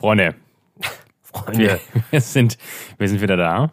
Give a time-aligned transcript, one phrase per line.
[0.00, 0.34] Freunde,
[1.22, 1.80] Freunde.
[2.10, 2.56] wir, sind,
[2.98, 3.72] wir sind wieder da.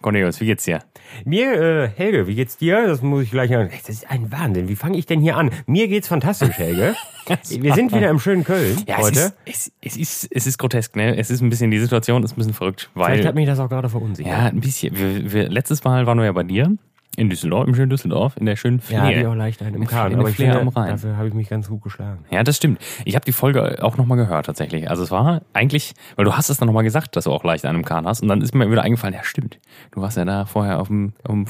[0.00, 0.78] Cornelius, wie geht's dir?
[1.24, 2.86] Mir, äh, Helge, wie geht's dir?
[2.86, 3.68] Das muss ich gleich an.
[3.68, 4.68] Das ist ein Wahnsinn.
[4.68, 5.50] Wie fange ich denn hier an?
[5.66, 6.94] Mir geht's fantastisch, Helge.
[7.50, 9.20] Wir sind wieder im schönen Köln Ja, es heute.
[9.20, 11.16] ist, es, es, ist, es ist grotesk, ne?
[11.18, 13.58] Es ist ein bisschen, die Situation ist ein bisschen verrückt, Vielleicht hat weil, mich das
[13.58, 14.32] auch gerade verunsichert.
[14.32, 14.96] ja, ein bisschen.
[14.96, 16.74] Wir, wir, letztes Mal waren wir ja bei dir
[17.18, 19.28] in Düsseldorf, im schönen Düsseldorf, in der schönen Ja, hatte ich Flehe.
[19.30, 20.14] auch leicht im In Kahn.
[20.14, 20.90] Aber ich Flair finde, am Rhein.
[20.92, 22.24] dafür habe ich mich ganz gut geschlagen.
[22.30, 22.80] Ja, das stimmt.
[23.04, 24.88] Ich habe die Folge auch nochmal gehört tatsächlich.
[24.88, 27.64] Also es war eigentlich, weil du hast es dann nochmal gesagt, dass du auch leicht
[27.66, 28.22] einen im Kahn hast.
[28.22, 29.58] Und dann ist mir wieder eingefallen, ja stimmt.
[29.90, 31.46] Du warst ja da vorher auf dem, auf dem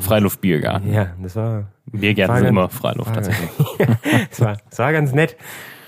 [0.00, 0.92] Freiluftbiergarten.
[0.92, 3.50] Ja, das war, Biergärten sind immer Freiluft tatsächlich.
[4.30, 5.36] das war, das war ganz nett.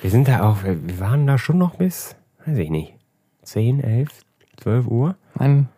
[0.03, 2.17] Wir sind da auch, wir waren da schon noch bis,
[2.47, 2.95] weiß ich nicht,
[3.43, 4.09] 10, 11,
[4.63, 5.15] 12 Uhr.
[5.39, 5.69] Ein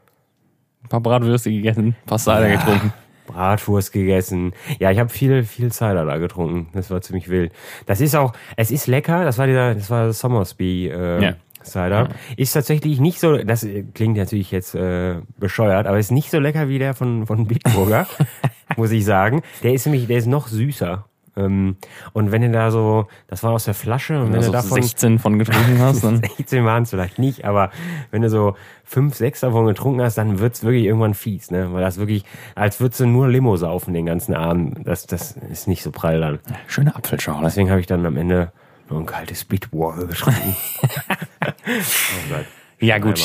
[0.89, 2.57] paar Bratwürste gegessen, ein paar Cider Ja.
[2.57, 2.93] getrunken.
[3.33, 4.53] Bratwurst gegessen.
[4.79, 6.69] Ja, ich habe viel, viel Cider da getrunken.
[6.73, 7.53] Das war ziemlich wild.
[7.87, 9.25] Das ist auch, es ist lecker.
[9.25, 11.35] Das war dieser, das war Somersby äh, Ja.
[11.65, 12.09] Cider.
[12.37, 16.69] Ist tatsächlich nicht so, das klingt natürlich jetzt äh, bescheuert, aber ist nicht so lecker
[16.69, 18.07] wie der von, von Bitburger,
[18.77, 19.43] muss ich sagen.
[19.63, 21.05] Der ist nämlich, der ist noch süßer.
[21.37, 21.77] Ähm,
[22.13, 24.83] und wenn du da so, das war aus der Flasche, und wenn Wenn du davon
[24.83, 27.71] 16 von getrunken hast, dann 16 waren es vielleicht nicht, aber
[28.11, 31.73] wenn du so fünf, sechs davon getrunken hast, dann wird's wirklich irgendwann fies, ne?
[31.73, 34.87] Weil das wirklich, als würdest du nur Limo saufen den ganzen Abend.
[34.87, 36.39] Das, das ist nicht so prall dann.
[36.67, 37.45] schöne Apfelschorle.
[37.45, 38.53] Deswegen habe ich dann am Ende
[38.91, 40.57] nur ein kaltes Bitwater getrunken.
[41.47, 42.45] oh.
[42.81, 43.23] Ja gut,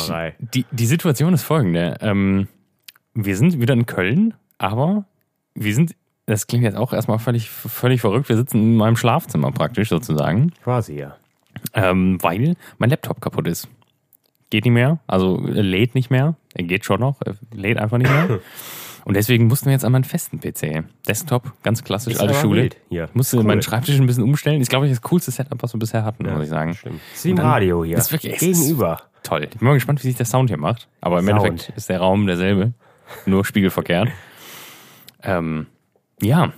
[0.54, 1.98] die, die Situation ist folgende.
[2.02, 2.48] Ähm,
[3.16, 5.06] wir sind wieder in Köln, aber
[5.56, 5.96] wir sind,
[6.28, 10.52] das klingt jetzt auch erstmal völlig, völlig verrückt, wir sitzen in meinem Schlafzimmer praktisch sozusagen,
[10.64, 11.16] Quasi, ja.
[11.74, 13.68] ähm, weil mein Laptop kaputt ist.
[14.50, 17.98] Geht nicht mehr, also er lädt nicht mehr, er geht schon noch, er lädt einfach
[17.98, 18.40] nicht mehr.
[19.06, 20.84] Und deswegen mussten wir jetzt an meinen festen PC.
[21.08, 22.64] Desktop, ganz klassisch, Ist alte Schule.
[22.64, 22.78] wild.
[22.90, 23.44] Ich musste Cool.
[23.44, 24.60] meinen Schreibtisch ein bisschen umstellen.
[24.60, 26.74] Ist, glaube ich, das coolste Setup, was wir bisher hatten, Ja, muss ich sagen.
[26.74, 27.00] Stimmt.
[27.14, 27.96] Ist wie im Radio hier.
[27.96, 29.02] Das ist wirklich- Gegenüber.
[29.24, 29.46] Toll.
[29.46, 30.90] Ich bin mal gespannt, wie sich der Sound hier macht.
[31.00, 31.46] Aber im Sound.
[31.46, 32.74] Endeffekt ist der Raum derselbe.
[33.26, 34.10] Nur spiegelverkehrt.
[35.24, 35.66] Ähm,
[36.22, 36.52] ja.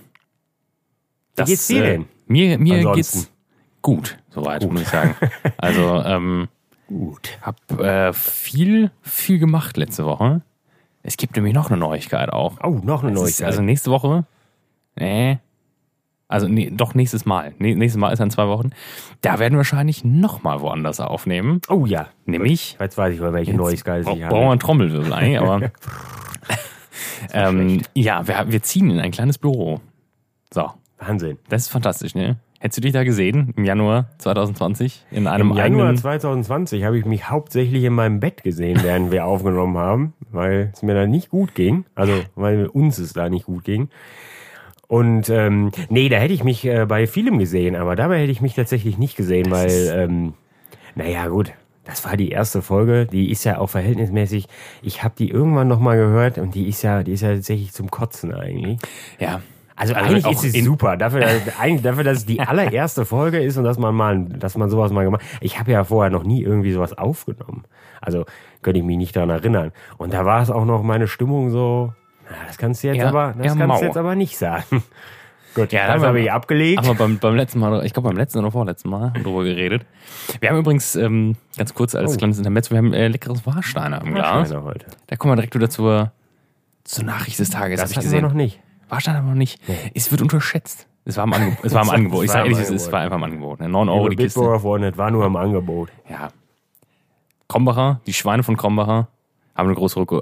[1.36, 2.06] Wie geht's dir äh, denn?
[2.26, 2.96] Mir, mir Ansonsten?
[2.96, 3.32] geht's
[3.82, 5.14] gut, soweit, muss ich sagen.
[5.56, 6.48] Also, ähm,
[6.88, 7.38] Gut.
[7.42, 10.42] hab äh, viel, viel gemacht letzte Woche.
[11.02, 12.58] Es gibt nämlich noch eine Neuigkeit auch.
[12.62, 13.46] Oh, noch eine Es ist, Neuigkeit.
[13.46, 14.24] also nächste Woche.
[14.96, 15.38] Nee.
[16.28, 17.54] Also nee, doch nächstes Mal.
[17.58, 18.70] Nee, nächstes Mal ist dann zwei Wochen.
[19.20, 21.60] Da werden wir wahrscheinlich nochmal woanders aufnehmen.
[21.68, 22.08] oh ja.
[22.26, 24.50] Nämlich Jetzt weiß ich mal, welche Neuigkeit ich brauchen wir habe.
[24.50, 25.70] einen Trommelwirbel eigentlich, aber.
[27.32, 29.80] ähm, ja, wir, wir ziehen in ein kleines Büro.
[30.52, 31.38] So, Wahnsinn.
[31.48, 32.36] das ist fantastisch, ne?
[32.62, 35.96] Hättest du dich da gesehen im Januar 2020 in einem Im Januar eigenen.
[35.96, 40.82] 2020 habe ich mich hauptsächlich in meinem Bett gesehen, während wir aufgenommen haben, weil es
[40.82, 41.86] mir da nicht gut ging.
[41.94, 43.88] Also, weil uns es da nicht gut ging.
[44.88, 48.40] Und ähm, nee, da hätte ich mich äh, bei vielem gesehen, aber dabei hätte ich
[48.42, 50.34] mich tatsächlich nicht gesehen, ist- weil, ähm,
[50.96, 51.52] naja, gut,
[51.90, 54.46] das war die erste Folge, die ist ja auch verhältnismäßig,
[54.82, 57.90] ich habe die irgendwann nochmal gehört und die ist ja, die ist ja tatsächlich zum
[57.90, 58.78] Kotzen eigentlich.
[59.18, 59.40] Ja.
[59.76, 63.38] Also, Also eigentlich ist es super, dafür, dass- eigentlich dafür, dass es die allererste Folge
[63.42, 65.22] ist und dass man mal, dass man sowas mal gemacht.
[65.40, 67.64] Ich habe ja vorher noch nie irgendwie sowas aufgenommen.
[68.02, 68.24] Also
[68.62, 69.72] könnte ich mich nicht daran erinnern.
[69.96, 71.94] Und da war es auch noch meine Stimmung so.
[72.28, 73.78] Na, das kannst du jetzt Eher- aber, das kannst mau.
[73.80, 74.82] du jetzt aber nicht sagen.
[75.54, 76.78] Gut, Ja, das habe ich abgelegt.
[76.78, 79.84] Aber beim, beim letzten Mal, ich glaube beim letzten oder vorletzten Mal drüber geredet.
[80.40, 82.16] Wir haben übrigens, ähm, ganz kurz als Oh.
[82.16, 84.54] kleines Intermezzo, wir haben äh, leckeres Warsteiner im Glas.
[84.54, 84.86] Heute.
[85.08, 86.12] Da kommen wir direkt wieder zur,
[86.84, 88.24] zur Nachricht des Tages, Das habe ich hatten wir gesehen.
[88.28, 88.60] noch nicht.
[88.88, 89.60] Warsteiner aber noch nicht.
[89.94, 90.86] Es wird unterschätzt.
[91.04, 91.64] Es war im Angebot.
[91.64, 92.24] Es war im Angebot.
[92.24, 93.60] Ich sage ehrlich, es war einfach im Angebot.
[93.60, 93.68] Ne?
[93.68, 94.40] 9 Euro die Kiste.
[94.40, 94.62] Das
[94.98, 95.90] war nur im Angebot.
[96.08, 96.28] Ja.
[97.48, 99.08] Krombacher, die Schweine von Krombacher,
[99.56, 100.12] haben eine große Rück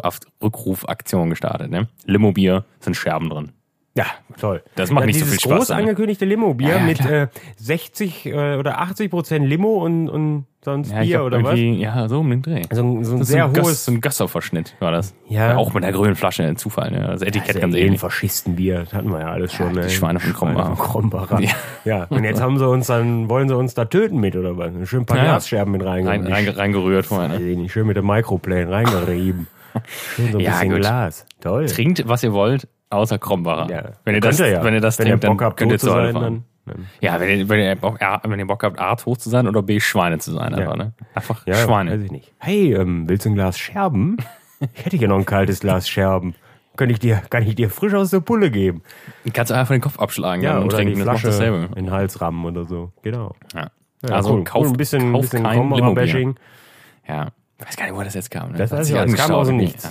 [0.42, 1.70] Rückrufaktion gestartet.
[1.70, 1.88] Ne?
[2.06, 3.52] Limo-Bier sind Scherben drin.
[3.98, 4.06] Ja,
[4.38, 4.62] toll.
[4.76, 5.74] Das macht ja, nicht so viel Spaß, groß ne?
[5.74, 7.26] angekündigte Limo-Bier Ja, ja, mit äh,
[7.56, 11.58] 60 äh, oder 80 Prozent Limo und, und sonst Ja, Bier oder was?
[11.58, 12.62] Ja, so um den Dreh.
[12.70, 15.16] So ein, so ein sehr so ein, hohes Göss, so ein Gösser-Verschnitt war das.
[15.28, 15.56] Ja.
[15.56, 16.92] Auch mit der grünen Flasche, ein Zufall.
[16.92, 17.08] Ne?
[17.10, 18.00] Das Etikett Also ganz ähnlich.
[18.00, 19.72] Faschistenbier, das hatten wir ja alles schon.
[19.72, 19.90] die ne?
[19.90, 21.40] Schweine von Krombacher.
[21.40, 21.50] Ja.
[21.84, 22.04] Ja.
[22.08, 24.70] und jetzt haben sie uns dann, wollen sie uns da töten mit oder was?
[24.88, 25.30] Schön ein paar Ja, ja.
[25.32, 26.36] Glasscherben mit Rein, reingemischt.
[26.36, 27.36] rein, reingerührt vorher.
[27.40, 27.68] Ne?
[27.68, 29.48] schön mit dem Microplane reingerieben.
[30.16, 30.80] Schön so ein Ja, bisschen gut.
[30.80, 31.26] Glas.
[31.40, 31.66] Toll.
[31.66, 33.70] Trinkt, was ihr wollt, außer Krombacher.
[33.70, 33.82] Ja.
[34.04, 34.62] Wenn, ihr das, ja.
[34.64, 36.44] wenn ihr das wenn trinkt, ihr Bock dann habt, könnt ihr zu sein, fahren.
[36.66, 39.46] dann, Ja, wenn ihr, wenn, ihr Bock, wenn ihr Bock habt, A, hoch zu sein
[39.48, 40.54] oder B, Schweine zu sein.
[40.54, 40.84] Einfach, Ja.
[40.84, 40.92] ne?
[41.14, 41.92] einfach ja, Schweine.
[41.92, 42.32] weiß ich nicht.
[42.38, 44.16] Hey, ähm, willst du ein Glas Scherben?
[44.74, 46.34] Ich hätte hier noch ein kaltes Glas Scherben.
[46.76, 48.82] Kann ich dir, kann ich dir frisch aus der Pulle geben?
[49.24, 50.94] Du kannst einfach den Kopf abschlagen Ja, und trinken.
[50.94, 51.68] die Das macht Flasche dasselbe.
[51.76, 52.92] in den Hals rammen oder so.
[53.02, 53.34] Genau.
[53.54, 53.70] Ja.
[54.10, 54.44] Also cool.
[54.54, 55.56] Cool, ein bisschen, kauft bisschen kein.
[55.58, 56.34] Krombacher-Bashing.
[57.08, 57.28] Ja.
[57.58, 58.52] Ich weiß gar nicht, wo das jetzt kam.
[58.52, 58.58] Ne?
[58.58, 59.04] Das ich auch.
[59.04, 59.64] Es kam aus dem Okay.
[59.64, 59.88] Nichts.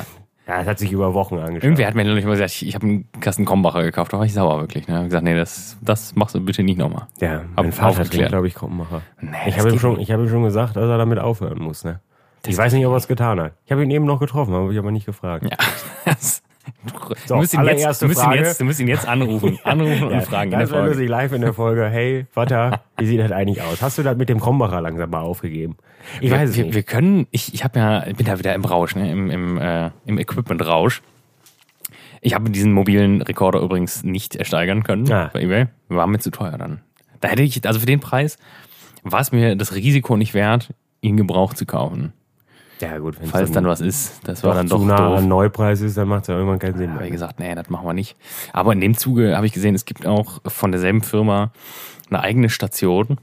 [0.48, 0.60] Ja.
[0.60, 1.64] Das hat sich über Wochen angeschaut.
[1.64, 4.26] Irgendwer hat mir neulich mal gesagt, ich, ich habe einen Kasten Krombacher gekauft, da war
[4.26, 4.88] ich sauer wirklich.
[4.88, 4.94] Ne?
[4.94, 7.08] Ich hab gesagt, nee, das, das machst du bitte nicht nochmal.
[7.20, 9.02] Ja, Hab mein Vater trinkt, glaube ich, Krombacher.
[9.20, 11.84] Nee, ich habe ihm, schon, ich hab ihm schon gesagt, dass er damit aufhören muss.
[11.84, 12.00] Ne?
[12.46, 13.54] Ich weiß nicht, ob er es getan hat.
[13.66, 15.46] Ich habe ihn eben noch getroffen, habe ich aber nicht gefragt.
[15.50, 15.58] Ja.
[16.06, 16.42] Das,
[17.25, 19.60] So, du, musst ihn jetzt, du, musst ihn jetzt, du musst ihn jetzt anrufen.
[19.64, 20.88] Anrufen und Ja, fragen in der ganz Folge.
[20.90, 21.86] lustig live in der Folge.
[21.90, 23.81] Hey, Vater, wie sieht das eigentlich aus?
[23.81, 25.78] Hast du das mit dem Krombacher langsam mal aufgegeben?
[26.22, 26.75] Ich weiß es wir, nicht.
[26.75, 29.12] wir können, ich, ich habe ja, ich bin da wieder im Rausch, ne?
[29.12, 31.02] im, im, äh, im Equipment-Rausch.
[32.22, 35.30] Ich habe diesen mobilen Rekorder übrigens nicht ersteigern können Ah.
[35.34, 35.68] bei eBay.
[35.90, 36.81] War mir zu teuer dann.
[37.20, 38.38] Da hätte ich, also für den Preis
[39.04, 42.13] war es mir das Risiko nicht wert, ihn gebraucht zu kaufen.
[42.79, 45.25] Ja gut, Falls es dann was ist, das war dann zu doch nah doof.
[45.25, 47.88] Neupreis ist, dann macht es ja irgendwann keinen Sinn habe ich gesagt, nee, das machen
[47.88, 48.15] wir nicht.
[48.53, 51.51] Aber in dem Zuge habe ich gesehen, es gibt auch von derselben Firma
[52.09, 53.18] eine eigene Station.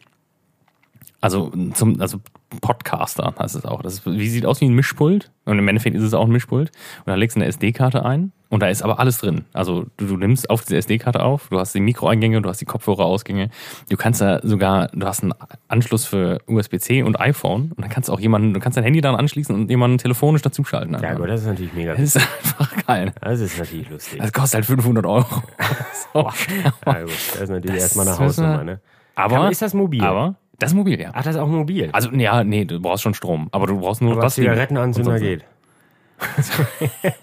[1.21, 2.19] Also zum, also
[2.61, 3.83] Podcaster heißt es auch.
[3.83, 5.31] Das ist, wie sieht aus wie ein Mischpult.
[5.45, 6.71] Und im Endeffekt ist es auch ein Mischpult.
[6.71, 9.45] Und da legst du eine SD-Karte ein und da ist aber alles drin.
[9.53, 12.65] Also du, du nimmst auf diese SD-Karte auf, du hast die Mikroeingänge, du hast die
[12.67, 13.51] Kopfhörerausgänge.
[13.91, 15.35] Du kannst da sogar, du hast einen
[15.69, 19.01] Anschluss für USB-C und iPhone und dann kannst du auch jemanden, du kannst dein Handy
[19.01, 20.97] daran anschließen und jemanden telefonisch dazuschalten.
[21.03, 23.13] Ja gut, das ist natürlich mega Das ist einfach geil.
[23.21, 24.21] Das ist natürlich lustig.
[24.21, 25.27] Das kostet halt 500 Euro.
[26.13, 26.31] so.
[26.87, 28.81] Ja, gut, das ist natürlich Das erstmal eine Hausnummer, ne?
[29.17, 30.03] Aber Aber ist das mobil?
[30.03, 31.11] Aber das ist mobil, ja.
[31.13, 31.91] Ach, das ist auch mobil.
[31.93, 33.49] Also, ja, nee, du brauchst schon Strom.
[33.53, 34.45] Aber du brauchst nur Aber das Ding.
[34.45, 35.45] Zigarettenanzünder geht.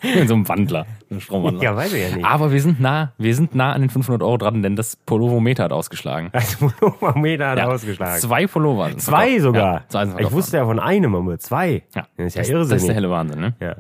[0.03, 0.85] In so einem Wandler.
[1.09, 1.63] Ein Stromwandler.
[1.63, 2.25] Ja, weiß ich ja nicht.
[2.25, 5.63] Aber wir sind nah, wir sind nah an den 500 Euro dran, denn das Pullovometer
[5.63, 6.29] hat ausgeschlagen.
[6.33, 7.67] Das Pullovermeter hat Ja.
[7.67, 8.19] ausgeschlagen.
[8.19, 8.95] Zwei Pullover.
[8.97, 9.73] Zwei sogar.
[9.75, 11.83] Ja, zwei ich wusste ja von einem, aber zwei.
[11.95, 12.05] Ja.
[12.17, 12.81] Das ist ja Das, das irrsinnig.
[12.81, 13.53] ist der helle Wahnsinn, ne?
[13.59, 13.75] ja.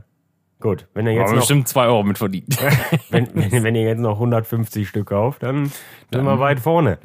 [0.61, 2.55] Gut, wenn ihr Aber jetzt noch, bestimmt zwei Euro mit verdient.
[3.09, 5.71] wenn, wenn, wenn ihr jetzt noch 150 Stück kauft, dann
[6.11, 6.99] sind wir weit vorne.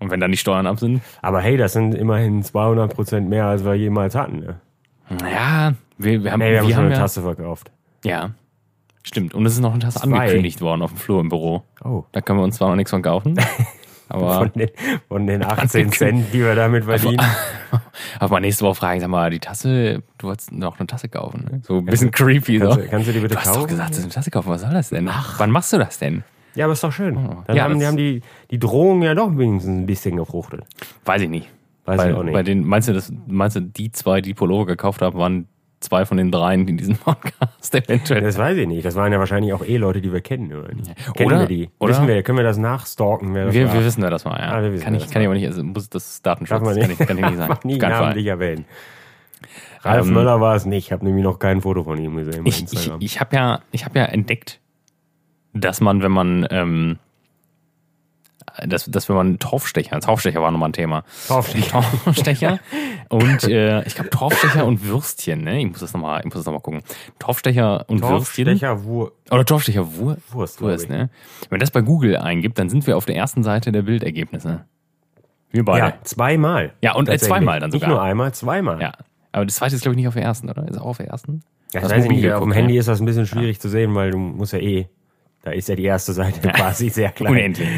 [0.00, 3.46] Und wenn dann die Steuern ab sind, Aber hey, das sind immerhin 200 Prozent mehr,
[3.46, 4.38] als wir jemals hatten.
[4.40, 4.60] Ne?
[5.30, 7.70] ja, wir, wir haben, Nee, wir haben schon haben eine Tasse verkauft.
[8.04, 8.30] ja,
[9.02, 9.34] stimmt.
[9.34, 10.18] Und es ist noch eine Tasse Zwei.
[10.20, 11.62] angekündigt worden auf dem Flur im Büro.
[11.82, 12.04] Oh.
[12.12, 13.34] Da können wir uns zwar noch nichts von kaufen,
[14.08, 14.70] aber Von den,
[15.08, 17.20] von den 18 Cent, die wir damit verdienen.
[18.20, 21.48] Aber mal nächste Woche fragen, sag mal, die Tasse, du wolltest noch eine Tasse kaufen.
[21.50, 21.60] Ne?
[21.64, 22.58] So ein bisschen creepy.
[22.58, 22.80] Kannst, so.
[22.80, 24.48] du, kannst du die bitte Du hast doch gesagt, du hast eine Tasse kaufen.
[24.48, 25.10] Was soll das denn?
[25.36, 26.24] Wann machst du das denn?
[26.54, 27.14] Ja, aber ist doch schön.
[27.14, 27.52] Dann Oh.
[27.54, 30.62] Ja, haben, die, das- haben die, die Drohung ja doch wenigstens ein bisschen gefruchtet.
[31.04, 31.48] Weiß ich nicht.
[31.84, 32.32] Weiß bei, ich auch nicht.
[32.34, 35.48] Bei den, meinst du, das, meinst du, die zwei, die Pullover gekauft haben, waren
[35.80, 38.20] zwei von den dreien in diesem Podcast eventuell?
[38.22, 38.84] Das weiß ich nicht.
[38.84, 40.90] Das waren ja wahrscheinlich auch eh Leute, die wir kennen, oder nicht?
[41.14, 41.70] Kennen Oder- wir die?
[41.78, 43.32] oder- Wissen wir, können wir das nachstalken?
[43.34, 43.74] Wer das wir, war?
[43.74, 44.46] wir wissen, wer das war, ja.
[44.48, 47.00] Ah, kann, ich, das kann ich aber nicht, also muss das Datenschutz, man kann nicht,
[47.00, 47.58] ich, kann ich nicht sagen.
[47.64, 48.64] Nie namentlich erwähnen.
[49.82, 50.86] Ralf Ähm, Möller war es nicht.
[50.86, 53.84] Ich habe nämlich noch kein Foto von ihm gesehen Ich, ich, ich habe ja, ich
[53.84, 54.58] hab ja entdeckt,
[55.52, 56.98] dass man, wenn man, ähm,
[58.66, 61.04] dass, dass wenn man Torfstecher, Torfstecher war nochmal ein Thema.
[61.28, 61.84] Torfstecher.
[62.04, 62.58] Torfstecher
[63.08, 65.60] und äh, ich glaube Torfstecher und Würstchen, ne?
[65.60, 66.82] Ich muss das nochmal, ich muss das noch mal gucken.
[67.18, 68.46] Torfstecher und Würstchen.
[68.46, 71.10] Torfstecher, Wur Oder Torfstecher Wur Wurst, Wurst, ne?
[71.40, 74.64] Wenn man das bei Google eingibt, dann sind wir auf der ersten Seite der Bildergebnisse.
[75.50, 75.78] Wir beide.
[75.78, 76.72] Ja, zweimal.
[76.82, 77.88] Ja, und, äh, zweimal dann sogar.
[77.88, 78.80] Nicht nur einmal, zweimal.
[78.80, 78.92] Ja.
[79.32, 80.66] Aber das zweite ist, glaube ich, nicht auf der ersten, oder?
[80.68, 81.42] Ist auch auf der ersten?
[81.72, 82.32] Weiß ich mobil nicht.
[82.32, 84.88] Auf dem Handy ist das ein bisschen schwierig zu sehen, weil du musst ja eh,
[85.48, 87.32] da ist ja die erste Seite quasi sehr klein.
[87.32, 87.68] Unendlich.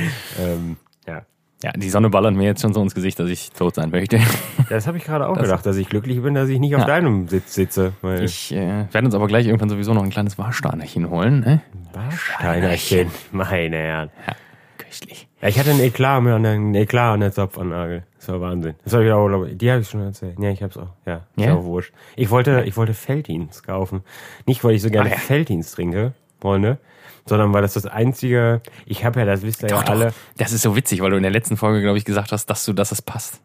[0.41, 0.77] Ähm,
[1.07, 1.23] ja.
[1.63, 4.19] Ja, die Sonne ballert mir jetzt schon so ins Gesicht, dass ich tot sein möchte.
[4.71, 6.83] Das habe ich gerade auch Das- gedacht, dass ich glücklich bin, dass ich nicht auf
[6.83, 6.87] Ja.
[6.87, 7.93] deinem Sitz sitze.
[8.21, 11.41] Ich äh, werde uns aber gleich irgendwann sowieso noch ein kleines Warsteinerchen holen.
[11.41, 11.61] Ne?
[11.93, 14.11] Warsteinerchen, meine Herren.
[14.27, 14.35] Ja,
[14.79, 15.27] köstlich.
[15.43, 18.05] Ja, ich hatte einen Eklat, mir an der, einen Eklat an der Zapfanlage.
[18.19, 18.75] Das war Wahnsinn.
[18.85, 20.39] Das habe ich auch, glaube ich, die habe ich schon erzählt.
[20.39, 20.91] Ja, ich habe es auch.
[21.07, 21.55] Ja, ist Ja?
[21.55, 21.93] auch wurscht.
[22.15, 24.03] Ich wollte, ich wollte Feldins kaufen.
[24.47, 25.19] Nicht, weil ich so gerne Ah, ja.
[25.19, 26.79] Feldins trinke, Freunde,
[27.31, 30.13] sondern weil das das einzige, ich habe ja, das wisst ihr ja alle.
[30.37, 32.65] Das ist so witzig, weil du in der letzten Folge, glaube ich, gesagt hast, dass
[32.65, 33.41] du, dass es passt.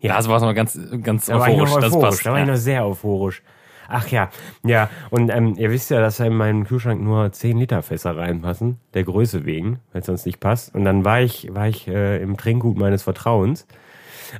[0.00, 2.10] Ja, also war es mal ganz, ganz Da war ich noch euphorisch, dass es euphorisch,
[2.10, 2.26] passt.
[2.26, 3.42] da war ich noch sehr euphorisch.
[3.88, 4.30] Ach ja,
[4.64, 8.16] ja, und ähm, ihr wisst ja, dass da in meinen Kühlschrank nur 10 Liter Fässer
[8.16, 10.74] reinpassen, der Größe wegen, weil es sonst nicht passt.
[10.74, 13.68] Und dann war ich, war ich äh, im Trinkgut meines Vertrauens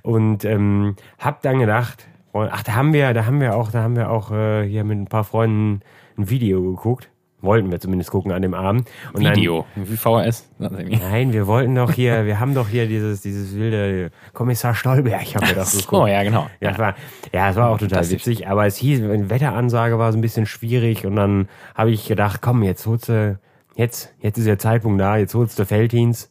[0.03, 3.95] und ähm, hab dann gedacht, ach, da haben wir, da haben wir auch, da haben
[3.95, 5.83] wir auch äh, hier mit ein paar Freunden
[6.19, 7.09] ein Video geguckt.
[7.47, 8.89] Wollten wir zumindest gucken an dem Abend.
[9.15, 9.65] Und dann- Video.
[9.75, 10.51] Wie VHS?
[10.59, 15.47] Nein, wir wollten doch hier, wir haben doch hier dieses, dieses wilde Kommissar Stolberg, haben
[15.47, 15.93] wir das geguckt.
[16.03, 16.49] Oh, ja, genau.
[16.61, 16.95] Ja, es war,
[17.33, 20.45] ja, es war auch total witzig, aber es hieß, die Wetteransage war so ein bisschen
[20.47, 23.39] schwierig und dann habe ich gedacht, komm, jetzt holst du,
[23.77, 26.31] jetzt, jetzt ist der Zeitpunkt da, jetzt holst du Felddienst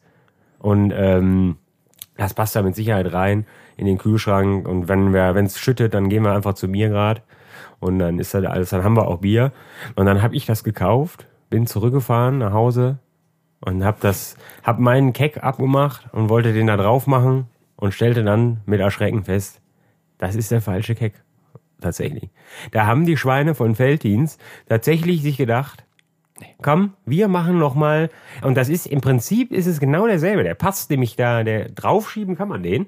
[0.60, 1.58] und ähm,
[2.18, 3.46] das passt da mit Sicherheit rein
[3.78, 6.90] in den Kühlschrank und wenn wir, wenn es schüttet, dann gehen wir einfach zu mir
[6.90, 7.22] grad
[7.80, 9.52] und dann ist das alles, dann haben wir auch Bier
[9.96, 13.00] und dann habe ich das gekauft, bin zurückgefahren nach Hause
[13.62, 18.24] und hab das, hab meinen Keck abgemacht und wollte den da drauf machen und stellte
[18.24, 19.62] dann mit Erschrecken fest,
[20.18, 21.22] das ist der falsche Keck.
[21.82, 22.30] tatsächlich.
[22.72, 25.84] Da haben die Schweine von Veltins tatsächlich sich gedacht,
[26.62, 28.10] komm, wir machen noch mal
[28.42, 30.44] und das ist im Prinzip ist es genau derselbe.
[30.44, 32.88] Der passt nämlich da, der draufschieben kann man den,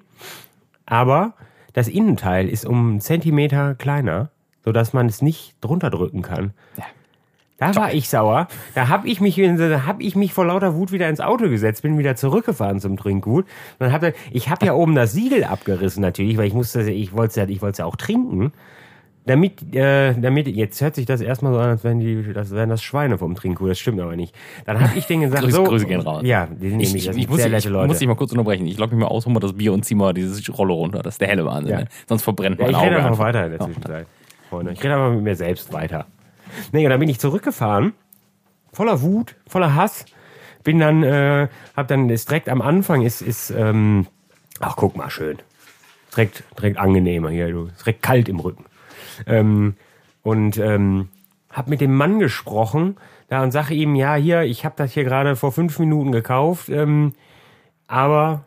[0.86, 1.34] aber
[1.74, 4.32] das Innenteil ist um einen Zentimeter kleiner,
[4.68, 6.52] so dass man es nicht drunter drücken kann.
[6.76, 6.84] Ja.
[7.58, 8.50] Da war ich sauer.
[8.76, 11.84] Da habe ich mich, da hab ich mich vor lauter Wut wieder ins Auto gesetzt,
[11.84, 13.46] bin wieder zurückgefahren zum Trinkgut.
[13.80, 17.40] Dann hab, ich habe ja oben das Siegel abgerissen natürlich, weil ich musste, ich wollte
[17.40, 18.52] ja, ich wollte ja auch trinken.
[19.26, 22.70] Damit, äh, damit, jetzt hört sich das erstmal so an, als wären die, das wären
[22.70, 24.36] das Schweine vom Trinkgut, das stimmt aber nicht.
[24.66, 25.64] Dann habe ich denen gesagt, Grüße, so.
[25.64, 26.24] Grüße gehen raus.
[26.26, 27.88] Ja, die sind Ich, nämlich, ich, das ich, sind muss, sehr ich, ich Leute.
[27.88, 28.68] muss dich mal kurz unterbrechen.
[28.68, 31.02] Ich logge mich mal aus, hol mal das Bier und zieh mal dieses Rolle runter.
[31.02, 31.72] Das ist der helle Wahnsinn.
[31.72, 31.80] Ja.
[31.80, 31.88] Ne?
[32.08, 33.18] Sonst verbrennt Ja, mein ich rede einfach.
[33.20, 34.08] weiter in der Zwischenzeit.
[34.50, 34.72] Freunde.
[34.72, 36.06] Ich rede aber mit mir selbst weiter.
[36.72, 37.94] Nee, und dann bin ich zurückgefahren,
[38.72, 40.06] voller Wut, voller Hass.
[40.64, 44.08] Bin dann, äh, hab dann, ist direkt am Anfang, ist, ist, ähm,
[44.60, 45.38] ach guck mal, schön.
[46.12, 47.70] Direkt, direkt angenehmer hier, du.
[47.80, 48.66] Direkt kalt im Rücken.
[49.26, 49.76] Ähm,
[50.24, 51.10] und ähm,
[51.50, 52.98] hab mit dem Mann gesprochen,
[53.30, 56.70] da und sage ihm, ja, hier, ich habe das hier gerade vor fünf Minuten gekauft,
[56.70, 57.14] ähm,
[57.88, 58.44] aber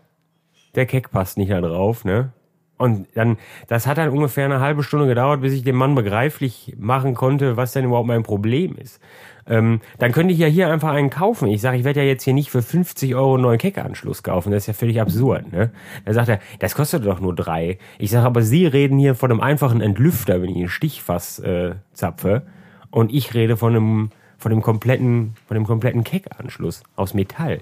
[0.75, 2.33] der Keck passt nicht da drauf, ne?
[2.81, 3.37] Und dann,
[3.69, 7.59] das hat dann ungefähr eine halbe Stunde gedauert, bis ich dem Mann begreiflich machen konnte,
[7.59, 9.03] was denn überhaupt mein Problem ist.
[9.47, 11.49] Ähm, dann könnte ich ja hier einfach einen kaufen.
[11.49, 14.51] Ich sage, ich werde ja jetzt hier nicht für 50 Euro einen neuen Keckanschluss kaufen.
[14.51, 15.53] Das ist ja völlig absurd.
[15.53, 15.73] Ne?
[16.07, 17.77] Da sagt er, das kostet doch nur drei.
[17.99, 21.75] Ich sage, aber Sie reden hier von einem einfachen Entlüfter, wenn ich einen Stichfass äh,
[21.93, 22.47] zapfe.
[22.91, 27.61] Und ich rede von einem, von dem kompletten, von dem kompletten Keckanschluss aus Metall.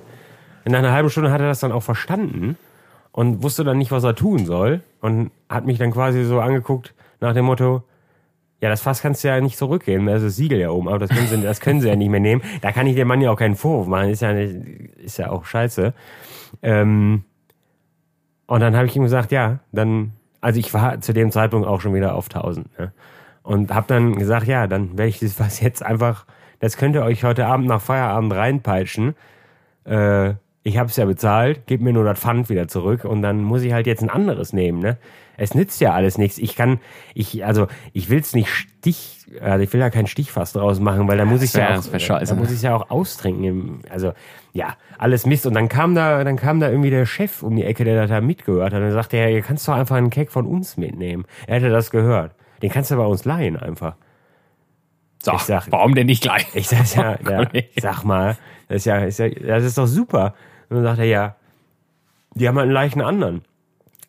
[0.64, 2.56] Nach einer halben Stunde hat er das dann auch verstanden
[3.12, 6.94] und wusste dann nicht, was er tun soll und hat mich dann quasi so angeguckt
[7.20, 7.82] nach dem Motto,
[8.60, 10.98] ja, das Fass kannst du ja nicht zurückgeben, da ist das Siegel ja oben, aber
[10.98, 12.42] das können sie, das können sie ja nicht mehr nehmen.
[12.60, 15.30] Da kann ich dem Mann ja auch keinen Vorwurf machen, ist ja, nicht, ist ja
[15.30, 15.94] auch scheiße.
[16.62, 17.24] Ähm,
[18.46, 21.80] und dann habe ich ihm gesagt, ja, dann, also ich war zu dem Zeitpunkt auch
[21.80, 22.92] schon wieder auf 1000, ne?
[23.42, 26.26] Und habe dann gesagt, ja, dann werde ich das Fass jetzt einfach,
[26.58, 29.14] das könnt ihr euch heute Abend nach Feierabend reinpeitschen.
[29.84, 30.34] Äh,
[30.68, 33.62] ich habe es ja bezahlt, gib mir nur das Pfand wieder zurück und dann muss
[33.62, 34.96] ich halt jetzt ein anderes nehmen, ne?
[35.40, 36.36] Es nützt ja alles nichts.
[36.38, 36.80] Ich kann,
[37.14, 41.06] ich, also ich will es nicht Stich, also ich will da kein Stichfass draus machen,
[41.06, 43.82] weil da muss ich wär- ja auch, scheiße, da muss ich ja auch austrinken.
[43.88, 44.14] Also
[44.52, 45.46] ja, alles Mist.
[45.46, 48.20] Und dann kam da, dann kam da irgendwie der Chef um die Ecke, der da
[48.20, 48.82] mitgehört hat.
[48.82, 51.24] Und sagte er, ihr kannst doch einfach einen Keck von uns mitnehmen.
[51.46, 52.32] Er hätte das gehört.
[52.62, 53.94] Den kannst du bei uns leihen einfach.
[55.22, 56.46] So, sag- warum denn nicht gleich?
[56.54, 57.16] Ich sag ja,
[57.52, 58.36] ja sag mal,
[58.68, 60.34] das ist ja, ist ja, das ist doch super.
[60.68, 61.36] Und dann sagt er, ja,
[62.34, 63.42] die haben halt einen leichten anderen.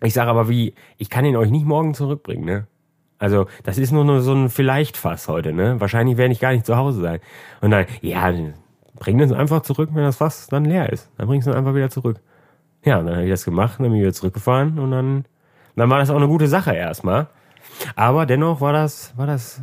[0.01, 2.68] Ich sage aber wie, ich kann ihn euch nicht morgen zurückbringen, ne?
[3.18, 5.80] Also, das ist nur, nur so ein Vielleicht-Fass heute, ne?
[5.82, 7.20] Wahrscheinlich werde ich gar nicht zu Hause sein.
[7.60, 8.34] Und dann, ja,
[8.96, 11.12] bring das einfach zurück, wenn das Fass dann leer ist.
[11.18, 12.22] Dann bringst du es einfach wieder zurück.
[12.86, 15.25] Ja, und dann habe ich das gemacht, dann bin ich wieder zurückgefahren und dann,
[15.75, 17.28] dann war das auch eine gute Sache erstmal.
[17.96, 19.62] Aber dennoch war das, war das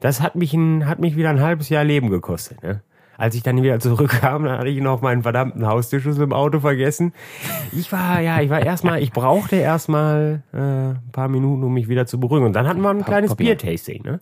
[0.00, 2.62] das hat mich, ein, hat mich wieder ein halbes Jahr Leben gekostet.
[2.62, 2.82] Ne?
[3.18, 7.12] Als ich dann wieder zurückkam, dann hatte ich noch meinen verdammten Haustürschlüssel im Auto vergessen.
[7.72, 11.88] Ich war, ja, ich war erstmal, ich brauchte erstmal äh, ein paar Minuten, um mich
[11.88, 12.46] wieder zu beruhigen.
[12.46, 13.34] Und dann hatten wir ein kleines.
[13.34, 14.20] Bier-Tasting, ne?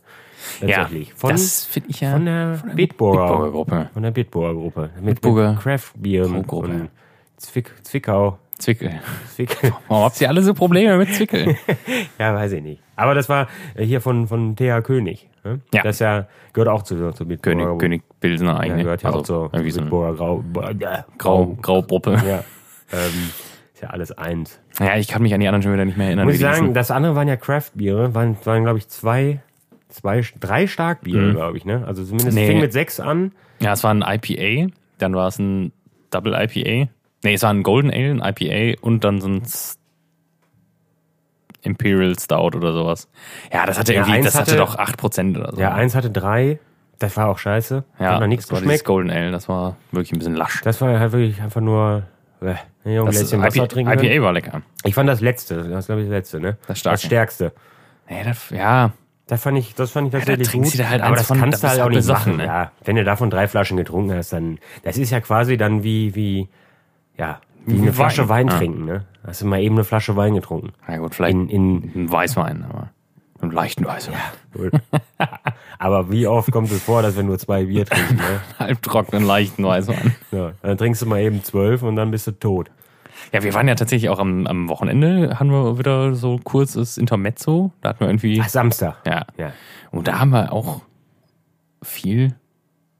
[0.62, 1.12] Ja, Tatsächlich.
[1.12, 3.90] Von, das finde ich ja von der Bitburger, Bitburger Gruppe.
[3.92, 4.90] Von der Bitburger Gruppe.
[4.96, 6.88] Mit, Bitburger mit Craft-Bier und, Gruppe.
[7.36, 8.38] Zwick, Zwickau.
[8.58, 9.00] Zwickel.
[9.34, 9.54] Zwick,
[9.88, 11.56] Warum habt ihr alle so Probleme mit Zwickel?
[12.18, 12.82] ja, weiß ich nicht.
[12.96, 15.28] Aber das war äh, hier von, von TH König.
[15.46, 15.60] Ne?
[15.72, 15.82] Ja.
[15.82, 17.56] Das ja, gehört auch zu, zu Bitburger.
[17.64, 18.82] König, König Pilsner Ja, eigentlich.
[18.84, 20.44] gehört ja also auch zur ein Bitburger Grau.
[20.62, 22.12] äh, Grau, Graugruppe.
[22.26, 22.44] Ja.
[22.92, 23.30] ähm,
[23.74, 24.58] ist ja alles eins.
[24.80, 26.24] Ja, ich kann mich an die anderen schon wieder nicht mehr erinnern.
[26.26, 29.40] Muss ich sagen, das andere waren ja Craft-Biere, waren, waren glaube ich, zwei,
[29.88, 31.34] zwei, drei Starkbiere, Mhm.
[31.34, 31.84] glaube ich, ne?
[31.86, 32.46] Also zumindest Nee.
[32.46, 33.32] fing mit sechs an.
[33.60, 35.72] Ja, es war ein IPA, dann war es ein
[36.10, 36.90] Double IPA.
[37.24, 39.42] Nee, es war ein Golden Ale, ein IPA und dann so ein
[41.66, 43.08] Imperial Stout oder sowas.
[43.52, 45.60] Ja, das hatte Ja, irgendwie, das hatte, hatte- doch 8% oder so.
[45.60, 46.58] Ja, eins hatte drei.
[46.98, 47.84] Das war auch scheiße.
[47.98, 48.84] ja Hat noch nichts das geschmeckt.
[48.86, 50.62] Golden Ale, das war wirklich ein bisschen lasch.
[50.62, 52.04] Das war halt wirklich einfach nur,
[52.40, 52.54] äh,
[52.86, 53.92] ein Gläschen Wasser IPA, trinken.
[53.98, 54.04] können.
[54.12, 54.62] IPA war lecker.
[54.84, 56.56] Ich fand das letzte, das glaube ich das letzte, ne?
[56.66, 56.82] Das.
[56.82, 57.52] Das stärkste.
[58.08, 58.92] Nee, das, ja,
[59.26, 60.78] Das fand ich, das fand ich da tatsächlich trinkst gut.
[60.78, 62.36] du dir halt aber das von- kannst da du halt auch nicht machen.
[62.36, 62.44] ne?
[62.46, 66.14] Ja, wenn du davon drei Flaschen getrunken hast, dann, das ist ja quasi dann wie,
[66.14, 66.48] wie,
[67.18, 67.92] ja, wie eine Wein.
[67.92, 68.56] Flasche Wein Ja.
[68.56, 69.04] trinken, ne?
[69.26, 70.72] Hast du mal eben eine Flasche Wein getrunken.
[70.86, 72.90] na gut, vielleicht In, in, ein Weißwein, aber
[73.40, 74.16] einen leichten Weißwein.
[74.54, 74.72] gut.
[75.78, 78.40] aber wie oft kommt es vor, dass wir nur zwei Bier trinken, ne?
[78.58, 80.14] Halbtrockenen, leichten Weißwein.
[80.32, 82.70] Ja, dann trinkst du mal eben zwölf und dann bist du tot.
[83.32, 87.72] Ja, wir waren ja tatsächlich auch am, am Wochenende, haben wir wieder so kurzes Intermezzo.
[87.80, 88.96] Da hatten wir irgendwie, Ach, Samstag.
[89.06, 89.24] ja.
[89.36, 89.52] Ja.
[89.90, 90.82] Und da haben wir auch
[91.82, 92.34] viel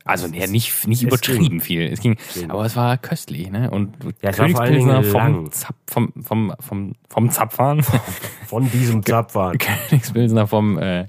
[0.07, 1.61] Also ja, nicht, nicht übertrieben ging.
[1.61, 1.83] viel.
[1.83, 2.51] Es ging, ging.
[2.51, 3.71] aber es war köstlich, ne?
[3.71, 7.83] Und Ja, Königspilsner vom, Zap, vom, vom, vom, vom Zapfhahn.
[8.47, 9.59] Von diesem Zapfhahn.
[9.59, 11.09] Königspilsner vom, äh,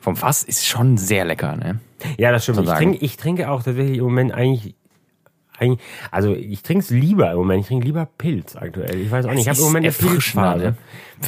[0.00, 1.80] vom Fass ist schon sehr lecker, ne?
[2.16, 2.56] Ja, das stimmt.
[2.56, 4.74] So Ich trinke, ich trinke auch tatsächlich im Moment eigentlich,
[6.10, 7.60] also ich trinke es lieber im Moment.
[7.60, 8.98] Ich trinke lieber Pilz aktuell.
[8.98, 9.42] Ich weiß auch nicht.
[9.42, 10.64] Ich habe im Moment eine Pilzphase.
[10.64, 10.76] ne?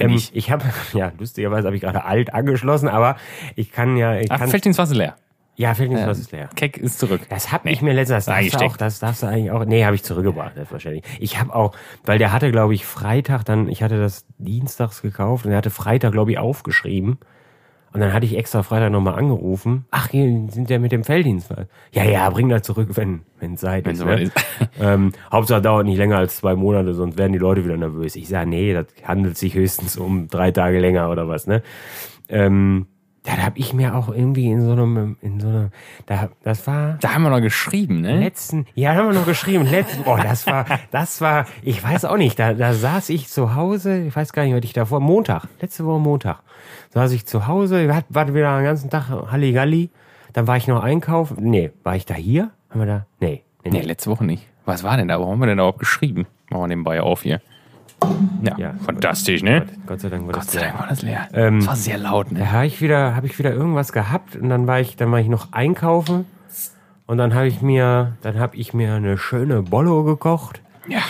[0.00, 0.34] Ähm, ich.
[0.34, 0.64] ich habe,
[0.94, 3.16] ja, lustigerweise habe ich gerade alt angeschlossen, aber
[3.56, 5.16] ich kann ja, ich Ach, kann, fällt ins Wasser leer.
[5.54, 6.48] Ja, nicht, was ist leer.
[6.56, 7.20] Keck ist zurück.
[7.28, 9.84] Das hab ich mir letztens, das darfst du auch, das darfst du eigentlich auch, nee,
[9.84, 11.04] habe ich zurückgebracht, selbstverständlich.
[11.20, 15.44] Ich habe auch, weil der hatte, glaube ich, Freitag dann, ich hatte das dienstags gekauft
[15.44, 17.18] und er hatte Freitag, glaube ich, aufgeschrieben.
[17.92, 19.84] Und dann hatte ich extra Freitag nochmal angerufen.
[19.90, 21.50] Ach, hier sind ja mit dem Felddienst.
[21.92, 24.04] Ja, ja, bring das zurück, wenn, wenn Zeit Wenn ist.
[24.04, 24.22] Ne?
[24.22, 24.32] ist.
[24.80, 28.16] ähm, Hauptsache dauert nicht länger als zwei Monate, sonst werden die Leute wieder nervös.
[28.16, 31.62] Ich sage, nee, das handelt sich höchstens um drei Tage länger oder was, ne?
[32.30, 32.86] Ähm,
[33.24, 35.70] da habe ich mir auch irgendwie in so einem, in so einem,
[36.06, 38.18] da, das war, Da haben wir noch geschrieben, ne?
[38.18, 42.16] letzten, ja, haben wir noch geschrieben, letzten, oh, das war, das war, ich weiß auch
[42.16, 45.46] nicht, da, da saß ich zu Hause, ich weiß gar nicht, was ich davor, Montag,
[45.60, 46.40] letzte Woche Montag,
[46.90, 49.90] saß ich zu Hause, war wieder den ganzen Tag Halligalli,
[50.32, 52.50] dann war ich noch einkaufen, nee, war ich da hier?
[52.70, 53.84] Haben wir da, nee, nee, Nee, nee.
[53.84, 54.48] letzte Woche nicht.
[54.64, 55.18] Was war denn da?
[55.20, 56.26] Warum haben wir denn da überhaupt geschrieben?
[56.50, 57.40] Machen wir nebenbei auf hier.
[58.42, 58.74] Ja, Ja.
[58.84, 59.66] fantastisch, ne?
[59.86, 60.68] Gott sei Dank war Gott das sei leer.
[60.68, 61.28] Dank war das leer.
[61.32, 62.40] Ähm, das war sehr laut, ne?
[62.40, 65.20] Da habe ich wieder, habe ich wieder irgendwas gehabt und dann war ich, dann war
[65.20, 66.24] ich noch einkaufen
[67.06, 70.60] und dann habe ich mir, dann habe ich mir eine schöne Bollo gekocht.
[70.88, 71.00] Ja,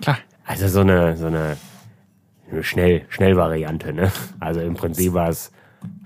[0.00, 0.18] klar.
[0.44, 1.56] Also so eine, so eine,
[2.50, 4.12] eine schnell, Schnellvariante, ne?
[4.38, 5.50] Also im Prinzip war es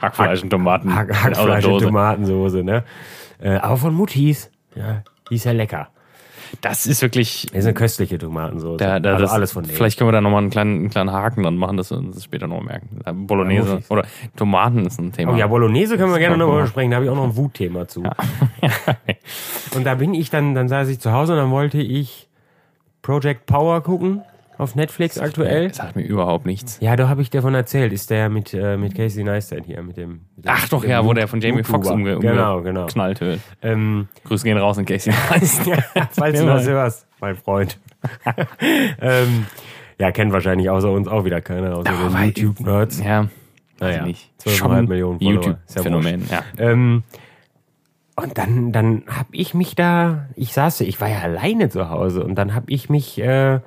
[0.01, 0.95] Hackfleisch und Tomaten.
[0.95, 1.81] Hack, Hackfleisch und.
[1.81, 2.85] Tomatensoße, ne?
[3.41, 4.51] Äh, aber von Muttis.
[4.75, 5.89] Ja, die ist ja lecker.
[6.61, 7.47] Das ist wirklich.
[7.51, 8.77] Das ist eine köstliche Tomatensoße.
[8.77, 9.77] Da, da, also das, alles von denen.
[9.77, 12.17] Vielleicht können wir da nochmal einen kleinen, einen kleinen Haken dran machen, dass wir uns
[12.17, 13.01] das später noch merken.
[13.27, 14.05] Bolognese Ja, oder
[14.37, 15.33] Tomaten ist ein Thema.
[15.33, 16.61] Oh ja, Bolognese können wir gerne kommt noch mal.
[16.61, 16.91] mal sprechen.
[16.91, 18.03] Da habe ich auch noch ein Wutthema zu.
[19.75, 22.29] Und da bin ich dann, dann saß ich zu Hause und dann wollte ich
[23.03, 24.23] Project Power gucken
[24.61, 25.69] auf Netflix aktuell.
[25.69, 26.79] Das sagt mir überhaupt nichts.
[26.81, 27.93] Ja, da habe ich davon erzählt.
[27.93, 30.21] Ist der mit, äh, mit Casey Neistat hier, mit dem.
[30.37, 32.87] Mit dem Ach doch, ja, wo der von Jamie Foxx umge Genau, genau.
[32.87, 33.41] wird.
[33.63, 35.67] Ähm, Grüße gehen raus in Casey Neistat.
[35.95, 36.75] ja, falls du das Mann.
[36.75, 37.79] hörst, mein Freund.
[39.01, 39.47] ähm,
[39.99, 43.03] ja, kennt wahrscheinlich außer uns auch wieder keiner, außer den YouTube-Nerds.
[43.03, 43.29] Ja, weiß
[43.81, 44.63] Naja, ich nicht.
[44.63, 46.43] 12,5 Millionen YouTube-Phänomen, ja.
[46.59, 47.03] Ähm,
[48.17, 52.23] und dann, dann hab ich mich da, ich saß, ich war ja alleine zu Hause
[52.25, 53.61] und dann hab ich mich, äh,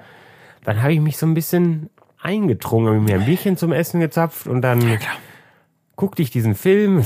[0.63, 1.89] dann habe ich mich so ein bisschen
[2.21, 4.99] eingetrunken, mir ein Bierchen zum Essen gezapft und dann klar.
[5.95, 7.03] guckte ich diesen Film.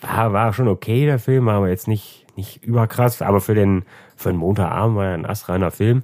[0.00, 3.84] War, war schon okay, der Film, war aber jetzt nicht, nicht überkrass, aber für den,
[4.16, 6.02] für den Montagabend war er ein astreiner Film.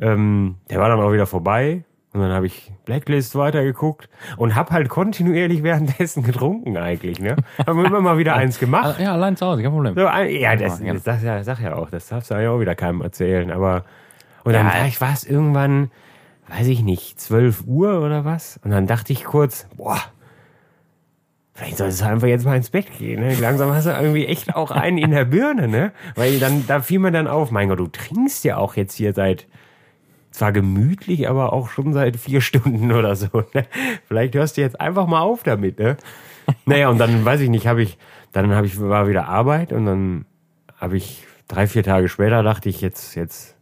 [0.00, 1.84] Ähm, der war dann auch wieder vorbei.
[2.12, 7.36] Und dann habe ich Blacklist weitergeguckt und hab halt kontinuierlich währenddessen getrunken eigentlich, ne?
[7.66, 8.98] Haben wir immer mal wieder eins gemacht.
[8.98, 9.94] Ja, allein zu Hause, kein Problem.
[9.94, 12.58] So, ja, das, Ja, das, das ja, sag ja auch, das darfst du ja auch
[12.60, 13.84] wieder keinem erzählen, aber
[14.44, 14.72] und dann Ja.
[14.80, 15.90] war ich, war es irgendwann,
[16.48, 18.60] weiß ich nicht, 12 Uhr oder was?
[18.64, 20.00] Und dann dachte ich kurz, boah,
[21.54, 23.34] vielleicht solltest du einfach jetzt mal ins Bett gehen, ne?
[23.34, 25.92] Langsam hast du irgendwie echt auch einen in der Birne, ne?
[26.14, 29.12] Weil dann, da fiel mir dann auf, mein Gott, du trinkst ja auch jetzt hier
[29.12, 29.46] seit,
[30.30, 33.66] zwar gemütlich, aber auch schon seit vier Stunden oder so, ne?
[34.06, 35.96] Vielleicht hörst du jetzt einfach mal auf damit, ne?
[36.64, 37.98] Naja, und dann, weiß ich nicht, habe ich,
[38.32, 40.26] dann habe ich, war wieder Arbeit und dann
[40.76, 43.55] habe ich drei, vier Tage später dachte ich, jetzt, jetzt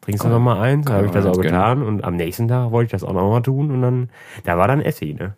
[0.00, 2.48] trinkst du noch mal eins, dann habe ich das auch ganz getan und am nächsten
[2.48, 4.10] Tag wollte ich das auch noch mal tun und dann,
[4.44, 5.34] da war dann Essi, ne?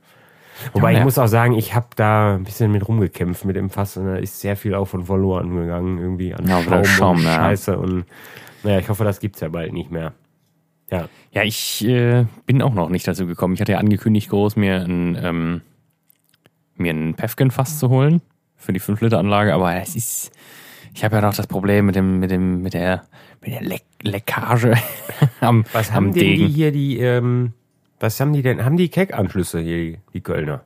[0.74, 3.70] Wobei Ja, ich muss auch sagen, ich habe da ein bisschen mit rumgekämpft mit dem
[3.70, 7.16] Fass und da ist sehr viel auch von verloren gegangen, irgendwie an Ja, Schaum, Schaum,
[7.16, 7.34] und ja.
[7.34, 8.04] Scheiße und
[8.62, 10.12] naja, ich hoffe, das gibt's ja bald nicht mehr.
[10.90, 11.08] Ja.
[11.32, 13.54] Ja, ich äh, bin auch noch nicht dazu gekommen.
[13.54, 15.62] Ich hatte ja angekündigt, groß mir ein, ähm,
[16.76, 18.20] mir ein Pefken-Fass zu holen
[18.56, 20.32] für die 5-Liter-Anlage, aber es ist,
[20.94, 23.04] ich habe ja noch das Problem mit dem, mit dem, mit der,
[23.40, 24.74] mit der Leck Leckage
[25.40, 26.46] am, Was am haben denn Degen.
[26.46, 27.52] die hier, die, ähm,
[28.00, 28.64] was haben die denn?
[28.64, 30.62] Haben die Keckanschlüsse hier, die, Kölner?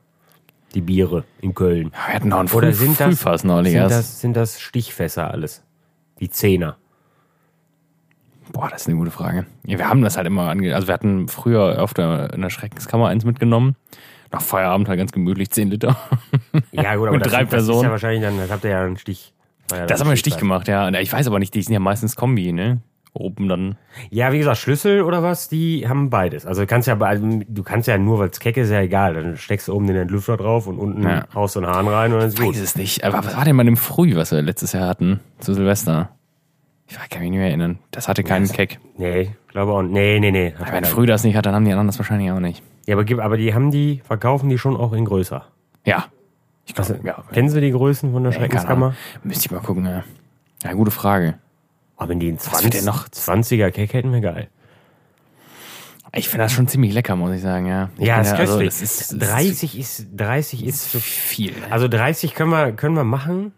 [0.73, 1.91] Die Biere in Köln?
[1.91, 3.95] Wir hatten noch ein Oder sind das, Frühfass neulich sind erst.
[3.97, 5.63] das, sind das Stichfässer alles?
[6.19, 6.77] Die Zehner.
[8.51, 9.45] Boah, das ist eine gute Frage.
[9.65, 12.49] Ja, wir haben das halt immer ange Also wir hatten früher auf der, in der
[12.49, 13.75] Schreckenskammer eins mitgenommen.
[14.31, 15.95] Nach Feierabend halt ganz gemütlich 10 Liter.
[16.71, 17.91] Ja, gut, aber Mit das, drei das ist ja Personen.
[17.91, 19.33] wahrscheinlich dann, das habt ihr ja einen Stich.
[19.71, 20.89] Ja Das haben wir Stich gemacht, ja.
[20.99, 22.81] Ich weiß aber nicht, die sind ja meistens Kombi, ne?
[23.13, 23.77] Oben dann.
[24.11, 26.45] Ja, wie gesagt, Schlüssel oder was, die haben beides.
[26.45, 29.15] Also du kannst ja, bei- du kannst ja nur, weil es keck ist, ja egal.
[29.15, 31.25] Dann steckst du oben den Entlüfter drauf und unten Ja.
[31.33, 32.53] haust du einen Hahn rein und dann ist Ich gut.
[32.55, 33.03] weiß es nicht.
[33.03, 35.19] Aber was war denn bei dem Früh, was wir letztes Jahr hatten?
[35.39, 36.09] Zu Silvester?
[36.89, 37.79] Ich kann mich nicht mehr erinnern.
[37.91, 38.79] Das hatte keinen Keck.
[38.97, 39.81] Nee, glaube auch.
[39.81, 40.53] Nee, nee, nee.
[40.71, 42.61] Wenn Früh das nicht hat, dann haben die anderen das wahrscheinlich auch nicht.
[42.85, 45.43] Ja, aber, aber die haben die, verkaufen die schon auch in größer.
[45.85, 46.05] Ja.
[46.67, 47.23] Ich glaube, Also, ja.
[47.31, 48.93] Kennen Sie die Größen von der Schreckenskammer?
[49.23, 50.03] Müsste ich mal gucken, ja.
[50.63, 51.35] Ja, gute Frage.
[51.95, 53.07] Aber wenn die wird 20, denn noch?
[53.07, 54.49] 20er Cake hätten wir geil.
[56.13, 57.89] Ich finde das schon ziemlich lecker, muss ich sagen, ja.
[57.97, 58.69] Ich Ja, ist also, köstlich.
[58.69, 61.51] das ist, das 30 ist, 30 ist zu viel.
[61.51, 61.57] ne?
[61.69, 63.51] Also 30 können wir, können wir machen,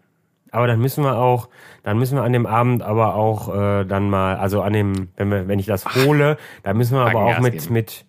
[0.50, 1.48] aber dann müssen wir auch,
[1.84, 5.30] dann müssen wir an dem Abend aber auch äh, dann mal, also an dem, wenn
[5.30, 7.72] wir, wenn ich das hole, dann müssen wir aber auch Gas mit, geben.
[7.72, 8.04] mit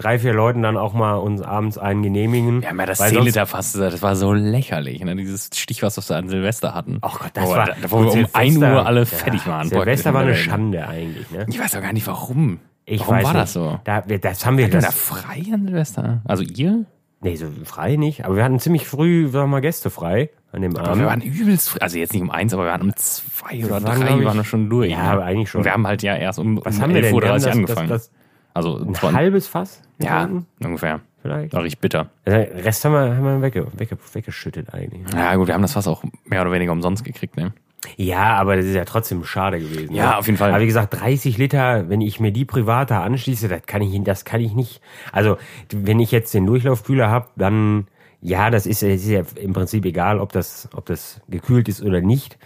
[0.00, 2.62] drei, vier Leuten dann auch mal uns abends einen genehmigen.
[2.62, 5.14] Ja das weil 10 sonst- Liter Fass, das war so lächerlich, ne?
[5.16, 6.98] Dieses Stich, was wir an Silvester hatten.
[7.02, 9.68] Ach Gott, das wo, war, wir- wo wir um 1 Uhr alle fertig waren.
[9.68, 10.36] Silvester war eine ne?
[10.36, 11.46] Schande eigentlich, ne?
[11.48, 12.60] Ich weiß auch gar nicht, warum.
[12.86, 13.34] Ich warum war nicht.
[13.34, 13.78] das so?
[13.84, 16.22] Da, wir, das haben wir, Hatten wir da das, frei an Silvester?
[16.24, 16.84] Also ihr?
[17.22, 20.62] nee, so frei nicht, aber wir hatten ziemlich früh, sagen wir mal, Gäste frei an
[20.62, 21.04] dem Aber wir Abend.
[21.06, 21.78] waren übelst früh.
[21.80, 24.68] Also jetzt nicht um eins, aber wir waren um zwei oder drei waren wir schon
[24.70, 24.90] durch.
[24.90, 25.10] Ja, ne?
[25.10, 25.60] aber eigentlich schon.
[25.60, 27.14] Und wir haben halt ja erst um, Was um haben wir denn?
[27.14, 27.88] Wir haben 11.30 Uhr das, angefangen.
[27.88, 28.19] Das, das,
[28.54, 29.82] also ein halbes Fass?
[29.98, 31.00] ja, getrunken, ungefähr.
[31.22, 31.52] Vielleicht.
[31.52, 32.08] War richtig bitter.
[32.24, 35.02] Also, Den Rest haben wir, haben wir wegge, wegge, weggeschüttet eigentlich.
[35.12, 37.52] Ja gut, wir haben das Fass auch mehr oder weniger umsonst gekriegt, ne?
[37.96, 39.94] Ja, aber das ist ja trotzdem schade gewesen.
[39.94, 40.16] Ja, ne?
[40.18, 40.50] auf jeden Fall.
[40.50, 44.02] Aber wie gesagt, 30 Liter, wenn ich mir die privat da anschließe, das kann ich,
[44.04, 44.80] das kann ich nicht.
[45.12, 45.36] Also,
[45.72, 47.86] wenn ich jetzt den Durchlaufkühler habe, dann,
[48.20, 51.82] ja, das ist, es ist ja im Prinzip egal, ob das, ob das gekühlt ist
[51.82, 52.38] oder nicht,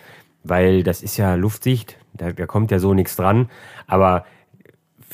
[0.44, 3.48] weil das ist ja luftdicht, da, da kommt ja so nichts dran.
[3.86, 4.24] Aber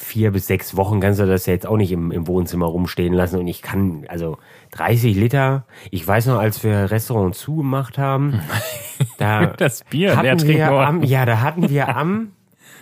[0.01, 3.13] vier bis sechs Wochen kannst du das ja jetzt auch nicht im, im Wohnzimmer rumstehen
[3.13, 3.39] lassen.
[3.39, 4.39] Und ich kann, also
[4.73, 8.41] 30 Liter, ich weiß noch, als wir Restaurant zugemacht haben,
[9.19, 12.33] da Das Bier, hatten wir am, ja, da hatten wir am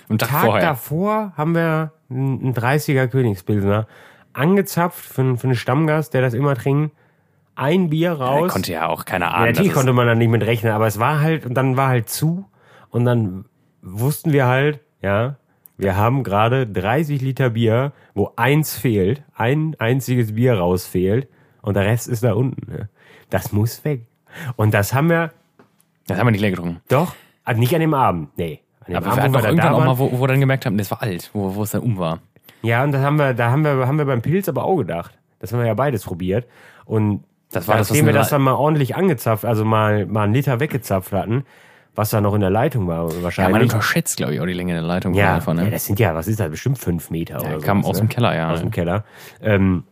[0.09, 0.63] Tag, Tag vorher.
[0.67, 3.87] davor haben wir einen 30er Königspilsner
[4.33, 6.95] angezapft für, einen- für einen Stammgast, der das immer trinkt.
[7.57, 8.53] Ein Bier raus.
[8.53, 9.47] konnte ja auch keiner ja, ahnen.
[9.47, 12.09] natürlich konnte man da nicht mit rechnen, aber es war halt, und dann war halt
[12.09, 12.47] zu,
[12.91, 13.47] und dann
[13.83, 15.37] wussten wir halt, ja,
[15.79, 21.29] wir haben gerade 30 Liter Bier, wo eins fehlt, ein einziges Bier rausfehlt,
[21.63, 22.71] und der Rest ist da unten.
[22.71, 22.89] Ne?
[23.31, 24.03] Das muss weg.
[24.57, 25.33] Und das haben wir
[26.07, 26.81] das haben wir nicht leer getrunken.
[26.89, 27.15] doch,
[27.45, 28.61] also nicht an dem Abend, nee.
[28.81, 30.41] An dem Aber wir Abend, hatten wo doch irgendwann auch mal, wo, wo wir dann
[30.41, 32.21] gemerkt haben, das war alt, wo, wo es dann um war.
[32.63, 35.17] Ja, und das haben wir, da haben wir, haben wir beim Pilz aber auch gedacht.
[35.39, 36.47] Das haben wir ja beides probiert.
[36.85, 40.25] Und Das war das, nachdem wir eine das dann mal ordentlich angezapft, also mal, mal
[40.25, 41.45] einen Liter weggezapft hatten,
[41.99, 43.63] was da noch in der Leitung war Ja, man wahrscheinlich.
[43.65, 45.15] unterschätzt, glaube ich, auch die Länge der Leitung.
[45.15, 45.71] Ja, davon, ja, ne?
[45.73, 48.37] das sind ja, was ist das, bestimmt fünf Meter Ja, oder kam aus dem Keller,
[48.37, 48.53] ja.
[48.53, 49.05] Aus dem Keller.
[49.43, 49.83] Ähm,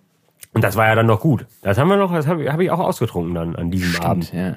[0.53, 1.47] und das war ja dann noch gut.
[1.63, 4.27] Das haben wir noch, das habe hab ich auch ausgetrunken dann an diesem Abend.
[4.27, 4.55] Stimmt, ja.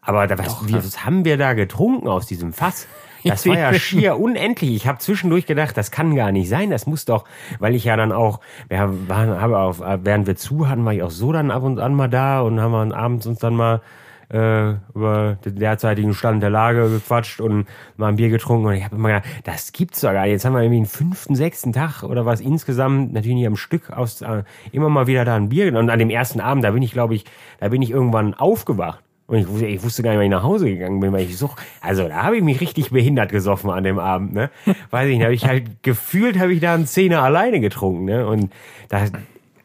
[0.00, 2.88] Aber da, was, wie, was haben wir da getrunken aus diesem Fass?
[3.22, 4.74] Das war ja schier unendlich.
[4.74, 6.70] Ich habe zwischendurch gedacht, das kann gar nicht sein.
[6.70, 7.24] Das muss doch,
[7.58, 10.94] weil ich ja dann auch, wir haben, waren, haben auf, während wir zu hatten, war
[10.94, 13.54] ich auch so dann ab und an mal da und haben wir abends uns dann
[13.54, 13.82] mal
[14.30, 18.84] äh, über den derzeitigen Stand der Lage gequatscht und mal ein Bier getrunken und ich
[18.84, 20.32] habe immer gedacht, das gibt's doch gar nicht.
[20.32, 23.90] Jetzt haben wir irgendwie einen fünften, sechsten Tag oder was insgesamt, natürlich nicht am Stück,
[23.90, 25.86] aus äh, immer mal wieder da ein Bier genommen.
[25.86, 27.24] Und an dem ersten Abend, da bin ich, glaube ich,
[27.60, 29.02] da bin ich irgendwann aufgewacht.
[29.26, 31.36] Und ich wusste, ich wusste gar nicht, wann ich nach Hause gegangen bin, weil ich
[31.36, 31.50] so,
[31.82, 34.50] also da habe ich mich richtig behindert gesoffen an dem Abend, ne?
[34.90, 38.26] Weiß ich nicht, habe ich halt gefühlt, habe ich da einen Zehner alleine getrunken, ne?
[38.26, 38.50] Und
[38.88, 39.04] da,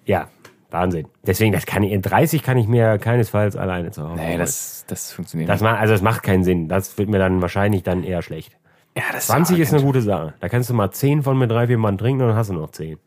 [0.05, 0.27] ja,
[0.73, 1.07] Wahnsinn.
[1.25, 4.21] Deswegen, das kann ich, in 30 kann ich mir keinesfalls alleine zu Hause.
[4.21, 5.69] Nee, das, das funktioniert das nicht.
[5.69, 6.67] macht, also es macht keinen Sinn.
[6.67, 8.57] Das wird mir dann wahrscheinlich dann eher schlecht.
[8.97, 10.33] Ja, das 20 war ist eine gute Sache.
[10.39, 12.53] Da kannst du mal 10 von mit drei, vier Mann trinken und dann hast du
[12.53, 12.97] noch 10.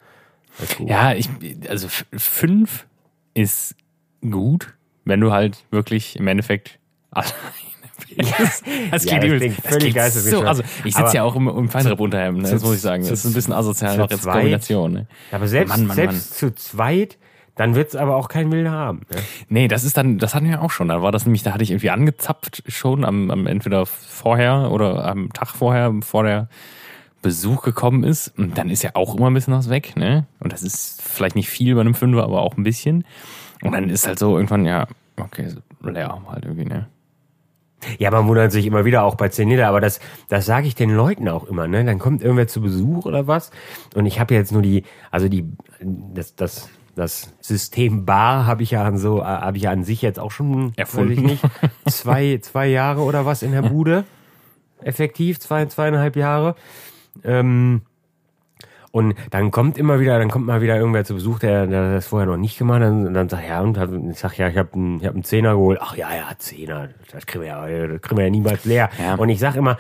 [0.58, 0.88] Das ist gut.
[0.88, 1.28] Ja, ich,
[1.68, 2.86] also f- fünf
[3.34, 3.74] ist
[4.22, 4.74] gut,
[5.04, 6.78] wenn du halt wirklich im Endeffekt
[7.10, 7.32] alleine
[8.16, 8.64] bist.
[8.90, 11.48] Das Ja, klingt, das klingt das völlig klingt so, also ich sitze ja auch im,
[11.48, 13.02] im Feinripp-Unterhemd, ne, das muss ich sagen.
[13.02, 14.92] Das ist ein bisschen asozial noch als Kombination.
[14.92, 15.06] Ne?
[15.32, 17.18] Aber selbst, Mann, Mann, selbst zu zweit,
[17.56, 19.10] dann wird's aber auch kein wilder Abend.
[19.10, 19.16] Ne?
[19.48, 20.88] Nee, das ist dann, das hatten wir auch schon.
[20.88, 25.06] Da war das nämlich, da hatte ich irgendwie angezapft schon am, am entweder vorher oder
[25.06, 26.48] am Tag vorher, bevor der
[27.22, 28.28] Besuch gekommen ist.
[28.38, 30.26] Und dann ist ja auch immer ein bisschen was weg, ne?
[30.38, 33.04] Und das ist vielleicht nicht viel bei einem Fünfer, aber auch ein bisschen.
[33.62, 34.86] Und dann ist halt so irgendwann, ja,
[35.18, 36.88] okay, so leer halt irgendwie, ne?
[37.98, 40.74] Ja, man wundert sich immer wieder auch bei 10 Liter, aber das, das sage ich
[40.74, 41.84] den Leuten auch immer, ne?
[41.84, 43.50] Dann kommt irgendwer zu Besuch oder was.
[43.94, 45.46] Und ich habe jetzt nur die, also die,
[45.80, 50.00] das, das, das System Bar habe ich ja an so, habe ich ja an sich
[50.02, 51.10] jetzt auch schon, Erfunden.
[51.10, 51.44] weiß ich nicht,
[51.88, 54.04] zwei, zwei Jahre oder was in der Bude.
[54.82, 56.56] Effektiv, zwei, zweieinhalb Jahre.
[57.22, 57.82] Ähm,
[58.92, 62.06] und dann kommt immer wieder, dann kommt mal wieder irgendwer zu Besuch, der, der das
[62.06, 62.88] vorher noch nicht gemacht hat.
[62.88, 63.76] Und dann sagt ja, und
[64.10, 65.78] ich sag ja, ich habe einen, ich hab einen Zehner geholt.
[65.82, 68.88] Ach ja, ja, Zehner, das kriegen wir ja, das kriegen wir ja niemals leer.
[68.98, 69.16] Ja.
[69.16, 69.76] Und ich sag immer,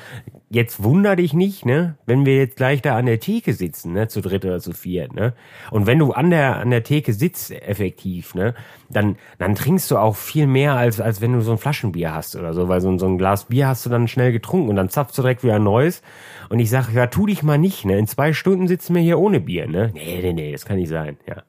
[0.48, 4.06] jetzt wunder dich nicht, ne, wenn wir jetzt gleich da an der Theke sitzen, ne,
[4.08, 5.34] zu dritt oder zu viert, ne.
[5.72, 8.54] Und wenn du an der an der Theke sitzt, effektiv, ne,
[8.88, 12.36] dann dann trinkst du auch viel mehr als als wenn du so ein Flaschenbier hast
[12.36, 14.76] oder so, weil so, ein- so ein Glas Bier hast du dann schnell getrunken und
[14.76, 16.02] dann zapfst du direkt wieder ein neues.
[16.48, 17.98] Und ich sag, ja, tu dich mal nicht, ne.
[17.98, 19.90] In zwei Stunden sitzen wir hier ohne Bier, ne.
[19.94, 21.42] Nee, nee, nee, das kann nicht sein, ja.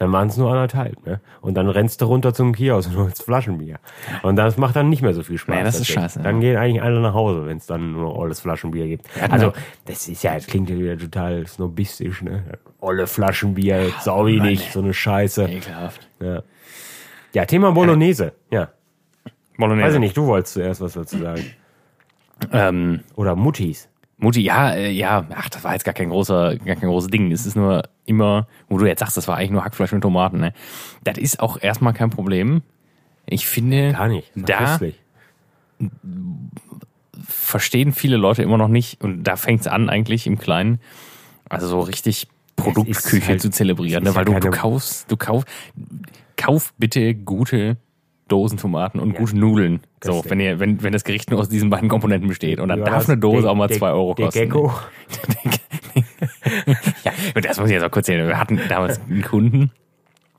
[0.00, 1.20] Dann waren es nur anderthalb, ne?
[1.42, 3.78] Und dann rennst du runter zum Kiosk und holst Flaschenbier.
[4.22, 5.54] Und das macht dann nicht mehr so viel Spaß.
[5.54, 8.40] Nee, das ist scheiße, Dann gehen eigentlich alle nach Hause, wenn es dann nur alles
[8.40, 9.14] Flaschenbier gibt.
[9.20, 9.52] hatten Also,
[9.84, 12.44] das ist ja, das klingt ja wieder total snobistisch, ne?
[12.80, 15.44] Olle Flaschenbier, sau ich nicht, so eine Scheiße.
[15.44, 16.08] Ekelhaft.
[16.18, 16.44] Ja.
[17.34, 18.32] ja, Thema Bolognese.
[18.50, 18.70] Ja.
[19.58, 19.86] Bolognese.
[19.86, 21.44] Weiß ich nicht, du wolltest zuerst was dazu sagen.
[22.52, 23.89] Ähm, Oder Muttis.
[24.20, 27.32] Mutti, ja, äh, ja, ach, das war jetzt gar kein großer, gar kein großes Ding.
[27.32, 30.38] Es ist nur immer, wo du jetzt sagst, das war eigentlich nur Hackfleisch mit Tomaten,
[30.38, 30.52] ne?
[31.04, 32.62] Das ist auch erstmal kein Problem.
[33.26, 34.30] Ich finde, Gar nicht.
[34.36, 34.78] Da
[37.26, 40.80] verstehen viele Leute immer noch nicht, und da fängt's an eigentlich im Kleinen,
[41.48, 44.16] also so richtig Produktküche halt- zu zelebrieren, es ne?
[44.16, 45.44] weil du, du kaufst, du kauf,
[46.36, 47.78] kauf bitte gute
[48.30, 49.80] Dosen Tomaten und gute Nudeln.
[50.02, 50.30] So, Köstlich.
[50.30, 52.60] wenn ihr, wenn, wenn das Gericht nur aus diesen beiden Komponenten besteht.
[52.60, 54.40] Und dann Ja, darf das- eine Dose der- auch mal der- zwei Euro der kosten.
[54.40, 54.72] Gecko.
[57.04, 58.26] ja, und das muss ich jetzt auch kurz sehen.
[58.26, 59.70] Wir hatten damals einen Kunden.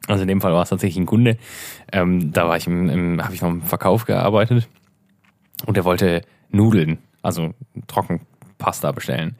[0.08, 1.38] Also in dem Fall war es tatsächlich ein Kunde.
[1.91, 4.67] Ähm, da war ich im, im habe ich noch im Verkauf gearbeitet
[5.65, 7.54] und der wollte Nudeln, also
[7.88, 9.36] Trockenpasta bestellen.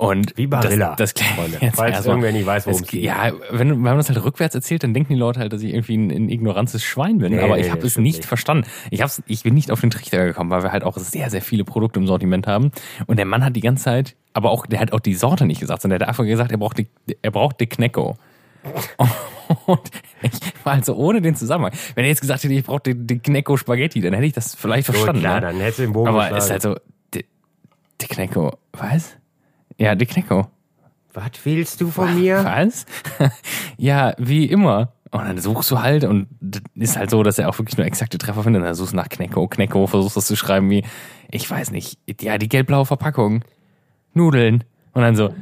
[0.00, 1.58] Und Wie Barilla, Das, das Freunde.
[1.60, 3.02] jetzt Falls erstmal- irgendwer nicht weiß, worum es geht.
[3.02, 5.74] Ja, wenn, wenn man das halt rückwärts erzählt, dann denken die Leute halt, dass ich
[5.74, 7.32] irgendwie ein, ein ignorantes Schwein bin.
[7.34, 8.24] Nee, Aber nee, ich habe es nicht nicht.
[8.24, 8.64] verstanden.
[8.92, 11.42] Ich, hab's, ich bin nicht auf den Trichter gekommen, weil wir halt auch sehr, sehr
[11.42, 12.70] viele Produkte im Sortiment haben.
[13.08, 15.58] Und der Mann hat die ganze Zeit, aber auch, der hat auch die Sorte nicht
[15.60, 16.86] gesagt, sondern der hat einfach gesagt, er braucht die,
[17.20, 18.16] er braucht die Knecko.
[19.66, 19.80] Und
[20.22, 20.30] ich
[20.64, 21.72] war also ohne den Zusammenhang.
[21.96, 24.54] Wenn er jetzt gesagt hätte, ich brauche die, die Knecko Spaghetti, dann hätte ich das
[24.54, 25.22] vielleicht Gut, verstanden.
[25.22, 25.46] klar, ne?
[25.48, 26.38] dann hättest du den Bogen aber geschlagen.
[26.44, 26.76] ist halt so,
[27.14, 27.24] die,
[28.00, 29.16] die Knecko, was?
[29.78, 30.48] Ja, die Knecko.
[31.14, 32.44] Was willst du von mir?
[32.44, 32.84] Was?
[33.76, 34.92] ja, wie immer.
[35.10, 36.26] Und dann suchst du halt und
[36.74, 38.62] ist halt so, dass er auch wirklich nur exakte Treffer findet.
[38.62, 40.84] Dann suchst du nach Knecko, Knecko, versuchst das zu schreiben wie,
[41.30, 43.42] ich weiß nicht, ja, die gelb-blaue Verpackung.
[44.12, 44.64] Nudeln.
[44.92, 45.32] Und dann so,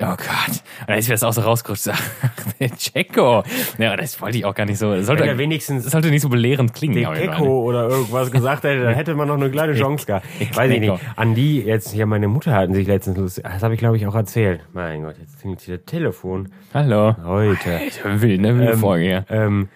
[0.00, 0.62] oh Gott.
[0.80, 1.90] Und dann ist mir das auch so rausgerutscht.
[2.60, 3.42] der Checo.
[3.78, 4.94] Ja, das wollte ich auch gar nicht so.
[4.94, 6.94] Das sollte, er wenigstens sollte nicht so belehrend klingen.
[6.94, 7.12] den.
[7.12, 10.26] Gecko oder irgendwas gesagt hätte, dann hätte man noch eine kleine Chance gehabt.
[10.54, 10.92] Weiß ich nicht.
[11.16, 14.06] An die, jetzt hier meine Mutter hatten sich letztens lustig, das habe ich glaube ich
[14.06, 14.60] auch erzählt.
[14.72, 16.50] Mein Gott, jetzt klingelt hier das Telefon.
[16.74, 17.16] Hallo.
[17.24, 17.80] Heute.
[17.86, 18.58] Ich will, ne?
[18.58, 19.24] Wilde Folge, ja.
[19.28, 19.68] Ähm,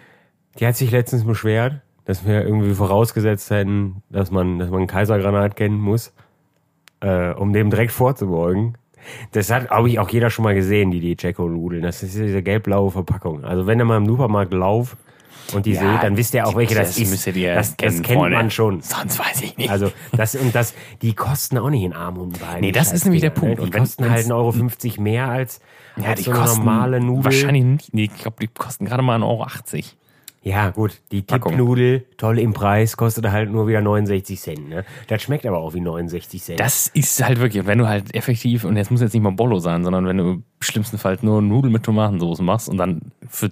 [0.58, 5.56] die hat sich letztens beschwert, dass wir irgendwie vorausgesetzt hätten, dass man, dass man Kaisergranat
[5.56, 6.12] kennen muss,
[7.00, 8.76] äh, um dem direkt vorzubeugen.
[9.32, 11.82] Das hat, glaube ich, auch jeder schon mal gesehen, die die Jacko-Nudeln.
[11.82, 13.44] Das ist diese gelb-blaue Verpackung.
[13.44, 14.96] Also wenn ihr mal im Supermarkt lauft
[15.54, 17.26] und die Ja, seht, dann wisst ihr auch, welche das, das ist.
[17.26, 18.36] das, das kennen, kennt Freunde.
[18.38, 18.80] man schon.
[18.80, 19.70] Sonst weiß ich nicht.
[19.70, 22.60] Also das und das, die kosten auch nicht in Arm und Bein.
[22.60, 23.58] Nee, die das ist nämlich der Scheißdinger, Punkt.
[23.60, 23.64] Ne?
[23.66, 25.60] Und Die kosten halt 1,50 Euro 50 mehr als,
[25.96, 27.24] ja, als die so eine normale Nudel.
[27.24, 27.94] wahrscheinlich nicht.
[27.94, 29.46] Nee, ich glaube, die kosten gerade mal 1,80 Euro.
[30.44, 31.52] Ja, gut, die Packung.
[31.52, 34.68] Tippnudel, toll im Preis, kostet halt nur wieder 69 Cent.
[34.68, 34.84] Ne?
[35.08, 36.60] Das schmeckt aber auch wie 69 Cent.
[36.60, 39.58] Das ist halt wirklich, wenn du halt effektiv, und jetzt muss jetzt nicht mal Bollo
[39.58, 43.50] sein, sondern wenn du im schlimmsten Fall nur Nudeln mit Tomatensauce machst und dann für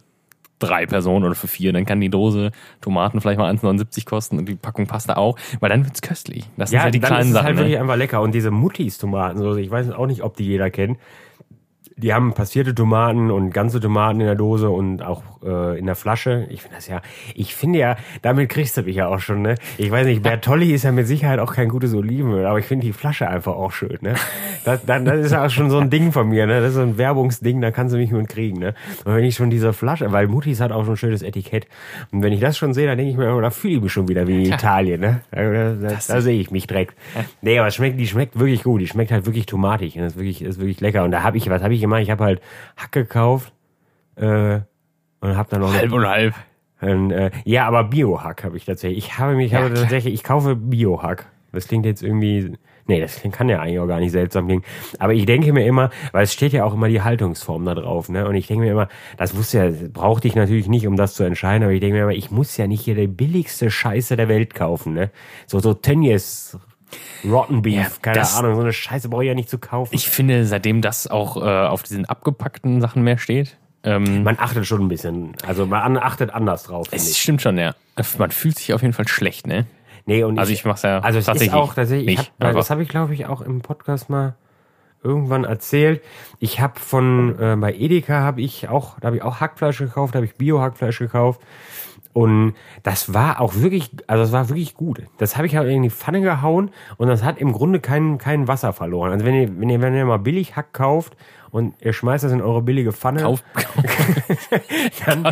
[0.59, 2.53] drei Personen oder für vier, dann kann die Dose
[2.83, 6.45] Tomaten vielleicht mal 1,79 kosten und die Packung Pasta auch, weil dann wird's köstlich.
[6.59, 7.47] Das sind ja, halt die dann kleinen ist es Sachen.
[7.47, 7.81] halt wirklich ne?
[7.81, 8.21] einfach lecker.
[8.21, 10.99] Und diese Muttis Tomatensoße, ich weiß auch nicht, ob die jeder kennt.
[12.03, 15.95] Die haben passierte Tomaten und ganze Tomaten in der Dose und auch äh, in der
[15.95, 16.47] Flasche.
[16.51, 17.01] Ich finde das ja,
[17.35, 19.55] ich finde ja, damit kriegst du mich ja auch schon, ne?
[19.79, 22.87] Ich weiß nicht, Bertolli ist ja mit Sicherheit auch kein gutes Olivenöl, aber ich finde
[22.87, 24.15] die Flasche einfach auch schön, ne?
[24.65, 26.61] Das, das, das ist ja auch schon so ein Ding von mir, ne?
[26.61, 28.75] Das ist so ein Werbungsding, da kannst du mich mit kriegen, ne?
[29.05, 31.67] Und wenn ich schon diese Flasche, weil Muttis hat auch schon ein schönes Etikett.
[32.11, 33.93] Und wenn ich das schon sehe, dann denke ich mir, oh, da fühle ich mich
[33.93, 35.21] schon wieder wie in Italien, ne?
[35.31, 35.43] Da,
[35.75, 36.95] da, da sehe ich mich direkt.
[37.43, 38.81] Nee, aber schmeckt, die schmeckt wirklich gut.
[38.81, 39.97] Die schmeckt halt wirklich tomatig.
[39.97, 41.05] Und das ist wirklich, ist wirklich lecker.
[41.05, 41.92] Und da habe ich, was habe ich gemacht?
[42.01, 42.41] Ich habe halt
[42.77, 43.53] Hack gekauft,
[44.17, 44.61] äh,
[45.21, 46.35] und habe dann noch Halb und halb.
[46.81, 48.99] ein, äh, ja, aber Biohack habe ich tatsächlich.
[49.07, 51.27] Ich habe mich, ich habe tatsächlich, ich kaufe Biohack.
[51.53, 54.65] Das klingt jetzt irgendwie, nee, das klingt- kann ja eigentlich auch gar nicht seltsam klingen.
[54.99, 58.09] Aber ich denke mir immer, weil es steht ja auch immer die Haltungsform da drauf,
[58.09, 58.27] ne?
[58.27, 61.25] Und ich denke mir immer, das wusste ja, brauchte ich natürlich nicht, um das zu
[61.25, 64.29] entscheiden, aber ich denke mir immer, ich muss ja nicht hier die billigste Scheiße der
[64.29, 65.11] Welt kaufen, ne?
[65.47, 66.59] So, so Tönnies,
[67.25, 69.95] Rotten Beef, Ja, keine das- Ahnung, so eine Scheiße brauche ich ja nicht zu kaufen.
[69.95, 74.67] Ich finde, seitdem das auch äh, auf diesen abgepackten Sachen mehr steht, ähm, man achtet
[74.67, 77.19] schon ein bisschen, also man achtet anders drauf, es ich.
[77.19, 77.75] stimmt schon, ja.
[78.19, 79.67] Man fühlt sich auf jeden Fall schlecht, ne?
[80.07, 82.49] Nee, und Also ich mach's ja also es tatsächlich ist auch tatsächlich, ich nicht, hab,
[82.49, 84.35] aber- das habe ich glaube ich auch im Podcast mal
[85.05, 86.01] irgendwann erzählt.
[86.39, 90.15] Ich habe von äh, bei Edeka habe ich auch, da habe ich auch Hackfleisch gekauft,
[90.15, 91.41] da habe ich Bio Hackfleisch gekauft
[92.13, 95.03] und das war auch wirklich, also das war wirklich gut.
[95.19, 98.49] Das habe ich halt in die Pfanne gehauen und das hat im Grunde kein kein
[98.49, 99.13] Wasser verloren.
[99.13, 101.17] Also wenn ihr wenn ihr wenn ihr mal billig Hack kauft
[101.51, 103.43] und ihr schmeißt das in eure billige Pfanne, Auf,
[105.07, 105.25] dann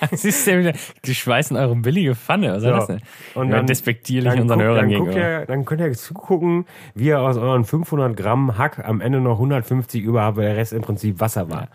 [0.00, 0.72] Was ist denn wieder?
[1.04, 2.52] Die schweißen eure billige Pfanne.
[2.54, 3.00] Was ist das denn?
[3.34, 5.18] Und Ja, dann despektierlich dann unseren guckt- Hörern dann, gegenüber.
[5.18, 9.34] ihr, dann könnt ihr zugucken, wie ihr aus euren 500 Gramm Hack am Ende noch
[9.38, 11.68] 150 über habt, weil der Rest im Prinzip Wasser war.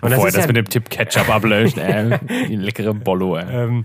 [0.00, 2.18] Und Bevor ist das ja- mit dem Tipp Ketchup ablöscht, ey.
[2.48, 3.44] Die leckere Bollo, ey.
[3.50, 3.84] Ähm,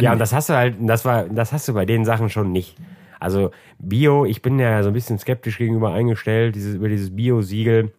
[0.00, 2.50] ja, und das hast du halt, das war, das hast du bei den Sachen schon
[2.52, 2.76] nicht.
[3.20, 7.92] Also Bio, ich bin ja so ein bisschen skeptisch gegenüber eingestellt, dieses, über dieses Bio-Siegel.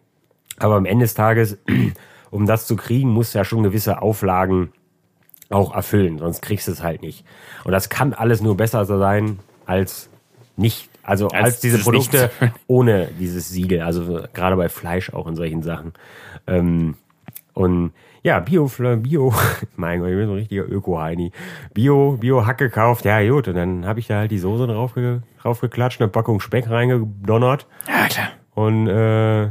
[0.58, 1.58] Aber am Ende des Tages,
[2.30, 4.72] um das zu kriegen, musst du ja schon gewisse Auflagen
[5.50, 7.24] auch erfüllen, sonst kriegst du es halt nicht.
[7.64, 10.10] Und das kann alles nur besser sein als
[10.56, 13.80] nicht, also als, Als diese nicht Produkte zu- ohne dieses Siegel.
[13.80, 15.94] Also gerade bei Fleisch auch in solchen Sachen.
[16.46, 16.96] Ähm,
[17.58, 17.92] und
[18.22, 18.68] ja, Bio,
[18.98, 19.32] Bio,
[19.76, 21.32] mein Gott, ich bin so ein richtiger Öko-Heini.
[21.74, 23.48] Bio, Bio-Hack gekauft, ja gut.
[23.48, 26.68] Und dann habe ich da halt die Soße drauf, ge- drauf geklatscht, eine Packung Speck
[26.68, 28.28] reingedonnert Ja, klar.
[28.54, 29.48] und, äh,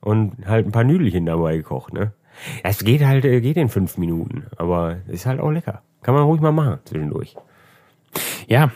[0.00, 2.12] und halt ein paar Nüdelchen dabei gekocht, ne?
[2.64, 5.82] Es geht halt, äh, geht in fünf Minuten, aber ist halt auch lecker.
[6.02, 7.36] Kann man ruhig mal machen zwischendurch.
[8.48, 8.70] Ja,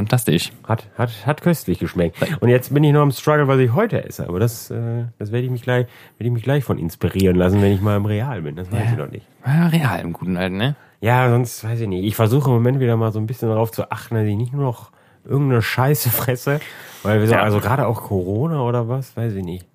[0.00, 0.50] fantastisch.
[0.66, 2.16] Hat, hat, hat köstlich geschmeckt.
[2.40, 4.26] Und jetzt bin ich noch am Struggle, was ich heute esse.
[4.26, 5.86] Aber das, äh, das werde ich mich gleich,
[6.16, 8.56] werde ich mich gleich von inspirieren lassen, wenn ich mal im Real bin.
[8.56, 9.26] Das weiß ich noch nicht.
[9.46, 10.74] Ja, real im guten Alten, ne?
[11.02, 12.04] Ja, sonst weiß ich nicht.
[12.04, 14.52] Ich versuche im Moment wieder mal so ein bisschen darauf zu achten, dass ich nicht
[14.52, 14.90] nur noch
[15.24, 16.60] irgendeine Scheiße fresse.
[17.02, 17.42] Weil wir so, Ja.
[17.42, 19.66] also gerade auch Corona oder was, weiß ich nicht.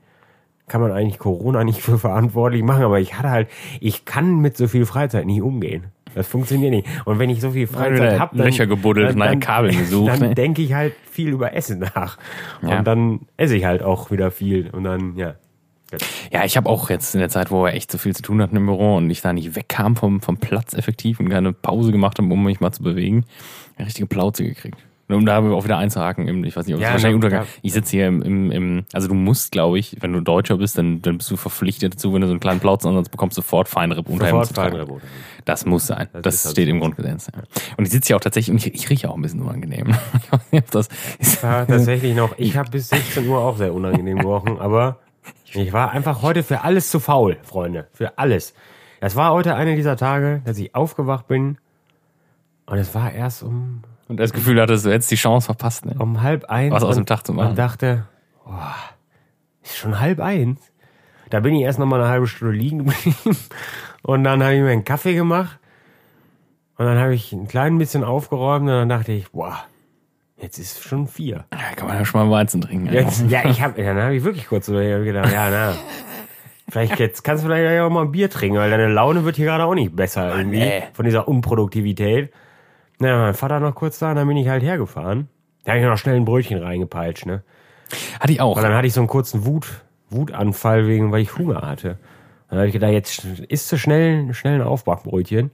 [0.67, 3.47] Kann man eigentlich Corona nicht für verantwortlich machen, aber ich hatte halt,
[3.79, 5.85] ich kann mit so viel Freizeit nicht umgehen.
[6.15, 6.87] Das funktioniert nicht.
[7.05, 10.29] Und wenn ich so viel Freizeit habe, dann, Löcher gebuddelt und nach Kabeln gesucht, dann
[10.29, 10.35] ne?
[10.35, 12.17] denke ich halt viel über Essen nach.
[12.61, 12.79] Ja.
[12.79, 14.69] Und dann esse ich halt auch wieder viel.
[14.71, 15.35] Und dann, ja.
[16.31, 18.41] Ja, ich habe auch jetzt in der Zeit, wo wir echt so viel zu tun
[18.41, 21.91] hatten im Büro und ich da nicht wegkam vom, vom Platz effektiv und keine Pause
[21.91, 23.25] gemacht habe, um mich mal zu bewegen,
[23.77, 24.77] eine richtige Plauze gekriegt.
[25.07, 27.47] Und um da auch wieder einzuhaken, ich weiß nicht, ob es Ja, wahrscheinlich na, untergegangen.
[27.47, 27.59] ja.
[27.61, 30.79] Ich sitze hier im, im, im, also du musst, glaube ich, wenn du Deutscher bist,
[30.79, 33.37] dann, dann bist du verpflichtet dazu, wenn du so einen kleinen Plauzen hast, sonst bekommst
[33.37, 34.77] du sofort Feinripp Unterhemd Sofort zu tragen.
[34.77, 35.01] Feinripp.
[35.45, 36.07] Das muss sein.
[36.11, 36.71] Das, ist halt steht so.
[36.71, 37.27] im Grundgesetz.
[37.35, 37.43] Ja.
[37.77, 39.93] Und ich sitze hier auch tatsächlich und ich, ich rieche auch ein bisschen unangenehm.
[40.23, 40.89] Ich weiß nicht, ob das
[41.19, 41.43] ist.
[41.43, 44.97] war tatsächlich noch, ich habe bis 16 Uhr auch sehr unangenehm gerochen, aber
[45.53, 47.87] ich war einfach heute für alles zu faul, Freunde.
[47.93, 48.55] Für alles.
[49.01, 51.57] Das war heute einer dieser Tage, dass ich aufgewacht bin
[52.65, 55.85] und es war erst um, Und das Gefühl hattest, du hättest die Chance verpasst.
[55.85, 55.95] Ne?
[55.97, 56.71] um halb eins.
[56.71, 57.51] Was aus dem Tag zu machen.
[57.51, 58.07] Und dachte,
[58.45, 58.51] oh,
[59.63, 60.59] ist schon halb eins.
[61.29, 63.37] Da bin ich erst noch mal eine halbe Stunde liegen geblieben
[64.03, 65.59] und dann habe ich mir einen Kaffee gemacht
[66.77, 69.57] und dann habe ich ein klein bisschen aufgeräumt und dann dachte ich, boah,
[70.37, 71.45] jetzt ist schon vier.
[71.51, 72.87] Ja, kann man ja schon mal Weizen trinken.
[72.87, 73.01] Ja.
[73.01, 75.75] Jetzt, ja, ich habe, dann habe ich wirklich kurz gedacht, ja, na,
[76.69, 79.45] vielleicht jetzt kannst du vielleicht auch mal ein Bier trinken, weil deine Laune wird hier
[79.45, 80.83] gerade auch nicht besser irgendwie nee.
[80.93, 82.31] von dieser Unproduktivität.
[82.99, 85.27] Na, mein Vater noch kurz da, und dann bin ich halt hergefahren.
[85.63, 87.43] Da habe ich noch schnell ein Brötchen reingepeitscht, ne?
[88.19, 88.55] Hatte ich auch.
[88.55, 89.67] Weil dann hatte ich so einen kurzen Wut,
[90.09, 91.97] Wutanfall wegen, weil ich Hunger hatte.
[92.49, 95.51] Dann habe ich gedacht, jetzt isst du schnell, schnell ein Aufbackbrötchen.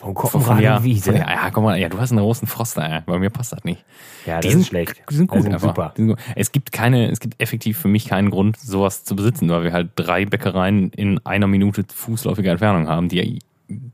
[0.00, 1.12] Vom Kopfrad ja, Wiese.
[1.12, 3.02] ja, ja, guck mal, ja, du hast einen großen Froster, ja.
[3.04, 3.84] bei mir passt das nicht.
[4.24, 5.02] Ja, das Die ist sind schlecht.
[5.10, 5.92] Die sind gut, Die sind super.
[5.94, 6.18] Sind gut.
[6.36, 9.72] Es gibt keine, es gibt effektiv für mich keinen Grund, sowas zu besitzen, weil wir
[9.74, 13.40] halt drei Bäckereien in einer Minute fußläufiger Entfernung haben, die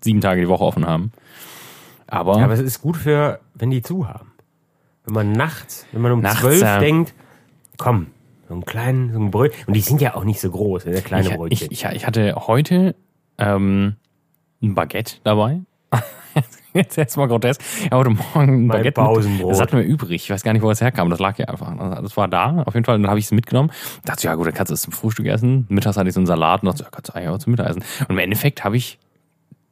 [0.01, 1.11] sieben Tage die Woche offen haben.
[2.07, 4.33] Aber, Ja, aber es ist gut für, wenn die zu haben.
[5.05, 6.79] Wenn man nachts, wenn man um Nachts, zwölf ja.
[6.79, 7.15] denkt,
[7.79, 8.09] komm,
[8.49, 9.67] so einen kleinen, so ein Brötchen.
[9.67, 11.69] Und die sind ja auch nicht so groß, ne, kleine ich, Brötchen.
[11.71, 12.95] ich, ich, ich hatte heute
[13.39, 13.97] ähm,
[14.63, 15.61] ein Baguette dabei.
[16.75, 17.61] Jetzt erstmal grotesk.
[17.91, 18.93] Ja, heute Morgen ein Baguette.
[18.93, 19.51] Pausenbrot.
[19.51, 20.25] Das hatten wir übrig.
[20.25, 21.09] Ich weiß gar nicht, wo es herkam.
[21.09, 21.75] Das lag ja einfach.
[22.03, 22.97] Das war da, auf jeden Fall.
[22.97, 23.73] Und dann habe ich es mitgenommen.
[24.05, 25.65] Dachte, ja gut, dann kannst du es zum Frühstück essen.
[25.71, 27.83] Mittags hatte ich so einen Salat und dachte, ja, kannst du eigentlich auch zum Mittagessen.
[28.01, 28.99] Und im Endeffekt habe ich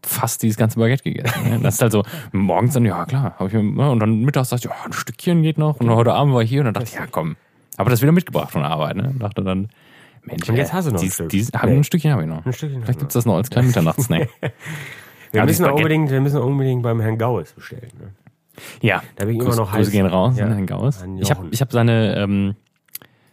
[0.05, 1.61] fast dieses ganze Baguette gegessen.
[1.63, 3.91] Das ist halt so, morgens dann, ja klar, habe ich mir, ne?
[3.91, 5.81] und dann mittags dachte ich, ja, ein Stückchen geht noch.
[5.81, 7.37] Und heute Abend war ich hier und dann dachte ich, ja komm.
[7.77, 9.09] Aber das wieder mitgebracht von der Arbeit, ne?
[9.09, 9.69] Und dachte dann,
[10.23, 11.29] Mensch, Und jetzt hast du noch ein dies, Stück.
[11.29, 11.77] Dies, hab, Nee.
[11.77, 12.47] Ein Stückchen habe ich noch.
[12.47, 14.29] Ein Stückchen Vielleicht hast gibt's das noch als kleinen Mitternachtssnack.
[14.41, 14.53] wir,
[15.33, 17.91] Ja, müssen unbedingt, wir müssen unbedingt beim Herrn Gaues bestellen.
[18.01, 18.13] Ne?
[18.81, 19.91] ja, Da bin ich immer Grüße- noch Grüße heiß.
[19.91, 20.47] gehen raus, Ja.
[20.47, 20.53] ja.
[20.55, 21.03] Herrn Gauss.
[21.03, 22.55] An Ich habe ich hab seine, ähm,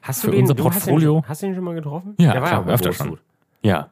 [0.01, 1.21] Hast Für unser du hast Portfolio?
[1.21, 2.15] Den, hast du den schon mal getroffen?
[2.17, 3.19] Ja, klar, öfter schon.
[3.61, 3.89] ja,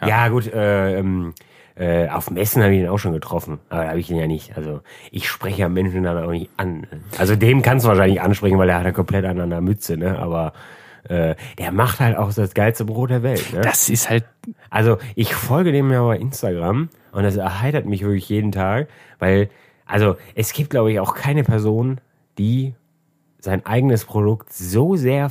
[0.00, 1.34] Ja, gut, äh, ähm,
[1.76, 4.26] äh, auf Messen habe ich ihn auch schon getroffen, aber da habe ich ihn ja
[4.26, 4.56] nicht.
[4.56, 6.86] Also ich spreche ja Menschen dann auch nicht an.
[7.18, 10.18] Also dem kannst du wahrscheinlich ansprechen, weil der hat ja komplett an einer Mütze, ne?
[10.18, 10.52] Aber
[11.08, 13.52] äh, der macht halt auch das geilste Brot der Welt.
[13.52, 13.60] Ne?
[13.60, 14.24] das ist halt,
[14.70, 19.50] Also ich folge dem ja bei Instagram und das erheitert mich wirklich jeden Tag, weil,
[19.84, 22.00] also es gibt, glaube ich, auch keine Person,
[22.38, 22.74] die
[23.38, 25.30] sein eigenes Produkt so sehr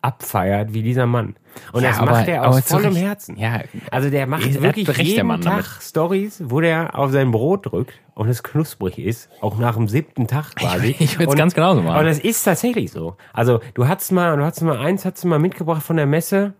[0.00, 1.34] abfeiert wie dieser Mann.
[1.72, 3.04] Und Ja, das aber- macht er aus vollem Recht.
[3.04, 3.36] Herzen.
[3.36, 3.60] Ja.
[3.90, 5.64] Also der macht wirklich jeden Tag.
[5.80, 10.26] Stories, wo der auf sein Brot drückt und es knusprig ist, auch nach dem siebten
[10.26, 10.96] Tag quasi.
[10.98, 11.98] ich würd's Und- ganz genauso machen.
[12.00, 13.16] Und das ist tatsächlich so.
[13.32, 16.54] Also du hattest mal, du hattest mal eins, hattest du mal mitgebracht von der Messe,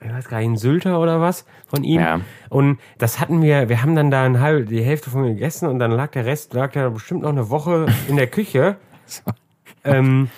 [0.00, 2.00] ich weiß gar nicht, ein Sylter oder was von ihm.
[2.00, 2.20] Ja.
[2.50, 5.80] Und das hatten wir, wir haben dann da ein halb, die Hälfte von gegessen und
[5.80, 8.76] dann lag der Rest, lag da bestimmt noch eine Woche in der Küche.
[9.84, 10.28] ähm,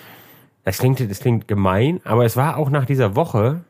[0.64, 3.64] das klingt, das klingt gemein, aber es war auch nach dieser Woche,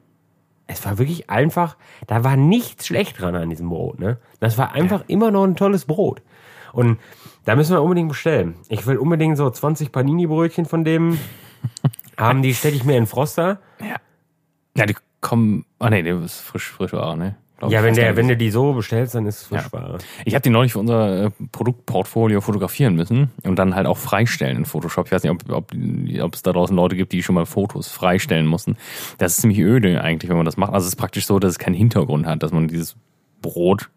[0.70, 4.18] es war wirklich einfach, da war nichts schlecht dran an diesem Brot, ne?
[4.38, 6.22] Das war einfach immer noch ein tolles Brot.
[6.72, 6.98] Und
[7.44, 8.54] da müssen wir unbedingt bestellen.
[8.68, 11.18] Ich will unbedingt so 20 Panini-Brötchen von dem
[12.16, 13.58] haben, die stelle ich mir in Froster.
[14.76, 15.64] Ja, die kommen.
[15.80, 17.36] Ah nee, der ist frisch, frisch war, ne?
[17.68, 19.98] Ja, wenn, der, wenn du die so bestellst, dann ist es Frischware.
[20.24, 24.58] Ich habe die neulich für unser äh, Produktportfolio fotografieren müssen und dann halt auch freistellen
[24.58, 25.06] in Photoshop.
[25.06, 25.72] Ich weiß nicht, ob, ob,
[26.22, 28.76] ob es da draußen Leute gibt, die schon mal Fotos freistellen mussten.
[29.18, 30.72] Das ist ziemlich öde eigentlich, wenn man das macht.
[30.72, 32.96] Also es ist praktisch so, dass es keinen Hintergrund hat, dass man dieses
[33.42, 33.90] Brot,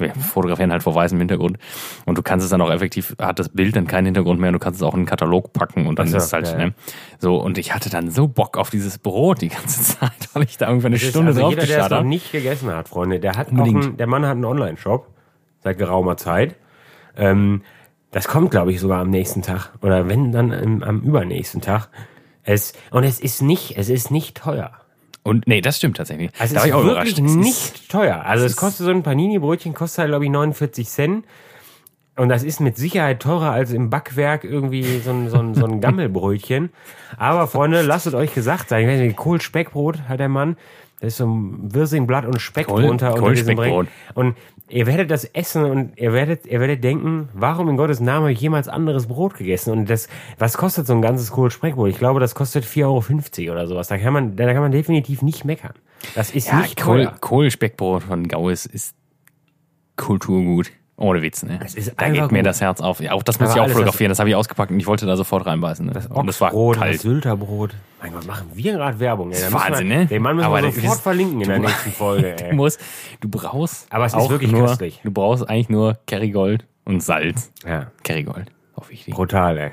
[0.00, 1.58] wir fotografieren halt vor weißem Hintergrund
[2.06, 4.54] und du kannst es dann auch effektiv, hat das Bild dann keinen Hintergrund mehr und
[4.54, 6.48] du kannst es auch in einen Katalog packen und dann Ach so, ist es halt,
[6.48, 6.74] ja, ne?
[7.18, 10.58] So, und ich hatte dann so Bock auf dieses Brot die ganze Zeit, weil ich
[10.58, 13.36] da irgendwann eine Stunde also drauf jeder, der es noch nicht gegessen hat, Freunde, der
[13.36, 13.84] hat Unbedingt.
[13.84, 15.06] einen, der Mann hat einen Online-Shop
[15.62, 16.56] seit geraumer Zeit.
[17.16, 17.62] Ähm,
[18.10, 21.88] das kommt, glaube ich, sogar am nächsten Tag oder wenn dann am, am übernächsten Tag.
[22.42, 24.72] Es und es ist nicht, es ist nicht teuer.
[25.22, 26.30] Und nee, das stimmt tatsächlich.
[26.38, 27.36] Also da es ist auch wirklich überrascht.
[27.36, 28.22] Nicht teuer.
[28.24, 31.24] Also es kostet so ein Panini-Brötchen, kostet halt, glaube ich, 49 Cent.
[32.16, 35.64] Und das ist mit Sicherheit teurer als im Backwerk irgendwie so ein, so ein, so
[35.66, 36.70] ein Gammelbrötchen.
[37.16, 38.82] Aber Freunde, lasst es euch gesagt sein.
[38.82, 40.56] Ich weiß nicht, Kohl-Speckbrot hat der Mann.
[41.00, 43.86] Da ist so ein Wirsingblatt und Speck Kohl- drunter unter diesem Kohlspeckbrot.
[43.86, 44.16] Brett.
[44.16, 44.36] Und
[44.70, 48.32] ihr werdet das essen und ihr werdet, ihr werdet denken, warum in Gottes Namen habe
[48.32, 49.72] ich jemals anderes Brot gegessen?
[49.72, 50.08] Und das,
[50.38, 51.88] was kostet so ein ganzes Kohl-Speckbrot?
[51.90, 53.88] Ich glaube, das kostet 4,50 Euro oder sowas.
[53.88, 55.74] Da kann man, da kann man definitiv nicht meckern.
[56.14, 57.16] Das ist Ja, nicht Kohl, teuer.
[57.20, 58.94] Kohlspeckbrot von Gaues ist
[59.96, 60.70] Kulturgut.
[61.00, 61.58] Ohne Witz, ne?
[61.64, 62.46] Es ist da geht mir gut.
[62.46, 63.00] das Herz auf.
[63.00, 64.10] Ja, auch das muss ich auch fotografieren.
[64.10, 65.86] Das habe ich ausgepackt und ich wollte da sofort reinbeißen.
[65.86, 65.92] Ne?
[66.10, 67.00] und das war Ochsbrot, das kalt.
[67.00, 67.70] Sylterbrot.
[68.02, 69.32] Mein Gott, machen wir gerade Werbung.
[69.32, 69.40] Ey.
[69.40, 70.06] Da ist Wahnsinn, wir, ne?
[70.06, 72.36] Den Mann müssen Aber wir das sofort ist- verlinken in der du- nächsten Folge.
[72.38, 72.54] Du Ey.
[72.54, 72.80] musst,
[73.20, 73.86] du brauchst.
[73.92, 75.00] Aber es ist wirklich nur, köstlich.
[75.02, 77.50] Du brauchst eigentlich nur Kerrygold und Salz.
[77.66, 78.52] Ja, Kerrygold.
[78.76, 79.14] Auch wichtig.
[79.14, 79.70] brutal, ey.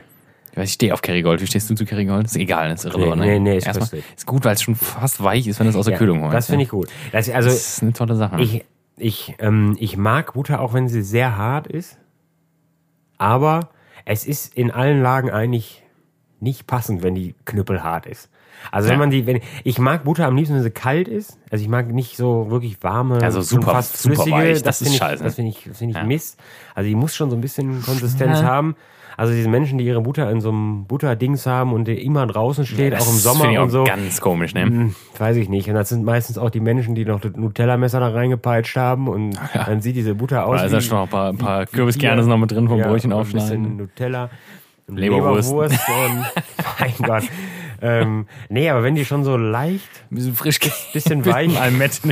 [0.53, 1.41] Ich weiß, ich stehe auf Kerrygold.
[1.41, 2.25] Wie stehst du zu Kerrygold?
[2.25, 3.21] Ist egal, ist irrelevant.
[3.21, 3.39] Nee, ne?
[3.41, 4.01] nee, nee, ist Erstmal-.
[4.15, 6.21] Ist gut, weil es schon fast weich ist, wenn du es aus der Ja, Kühlung
[6.21, 6.33] holst.
[6.35, 6.87] das finde ich gut.
[7.11, 8.41] Das, also, Das ist eine tolle Sache.
[8.41, 8.65] ich,
[8.97, 11.97] ich, ähm, ich mag Butter, auch wenn sie sehr hart ist.
[13.17, 13.69] Aber
[14.05, 15.83] es ist in allen Lagen eigentlich
[16.39, 18.29] nicht passend, wenn die knüppelhart ist.
[18.71, 18.99] Also wenn Ja.
[18.99, 21.37] man die, wenn ich mag Butter am liebsten, wenn sie kalt ist.
[21.51, 24.35] Also ich mag nicht so wirklich warme, Also super- fast super flüssige.
[24.35, 25.23] weich, das das ist finde ich, scheiße.
[25.23, 26.03] das finde ich, das finde ich Ja.
[26.03, 26.39] Mist.
[26.75, 28.45] Also die muss schon so ein bisschen Konsistenz Ja.
[28.45, 28.75] haben.
[29.17, 32.67] Also diese Menschen, die ihre Butter in so einem Butterdings haben und die immer draußen
[32.67, 33.83] steht, das auch im Sommer ich und auch so.
[33.83, 34.61] ganz komisch, ne?
[34.65, 35.67] Hm, Weiß ich nicht.
[35.67, 39.33] Und das sind meistens auch die Menschen, die noch das Nutella-Messer da reingepeitscht haben und
[39.55, 39.63] Ja.
[39.65, 40.59] dann sieht diese Butter aus.
[40.59, 42.77] Da ist ja schon noch ein paar, ein paar Kürbiskerne sind noch mit drin vom
[42.77, 43.77] Ja, Brötchen und Ein bisschen aufschneiden.
[43.77, 44.29] Nutella.
[44.87, 45.49] und Leberwurst.
[45.49, 46.25] Leberwurst und,
[46.79, 47.23] mein Gott.
[47.81, 50.59] Ähm, nee, aber wenn die schon so leicht, bisschen frisch,
[50.93, 51.51] bisschen weich,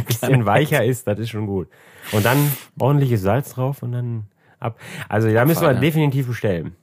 [0.08, 1.68] bisschen weicher ist, das ist schon gut.
[2.12, 4.24] Und dann ordentliches Salz drauf und dann
[4.60, 4.78] ab.
[5.08, 5.80] Also da müssen wir ja.
[5.80, 6.76] definitiv bestellen.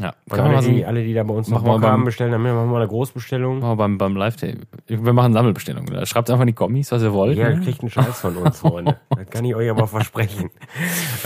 [0.00, 2.30] Ja, mal alle, so die, alle, die da bei uns noch Bock beim- haben, bestellen,
[2.30, 3.58] dann machen wir mal eine Großbestellung.
[3.58, 4.56] machen wir beim, beim Live-Day.
[4.86, 5.92] Wir machen Sammelbestellungen.
[5.92, 7.36] Da Schreibt einfach in die Kommis, was ihr wollt.
[7.36, 7.56] Ja, ne?
[7.56, 8.98] ihr kriegt einen Scheiß von uns, Freunde.
[9.10, 10.50] Das kann ich euch aber versprechen.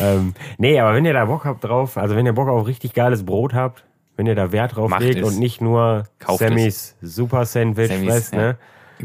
[0.01, 2.95] ähm, nee, aber wenn ihr da Bock habt drauf, also wenn ihr Bock auf richtig
[2.95, 3.85] geiles Brot habt,
[4.17, 5.29] wenn ihr da Wert drauf Macht legt es.
[5.29, 8.39] und nicht nur Kauft Sammys Super Sandwich Sammys, fresst, ja.
[8.41, 8.57] ne?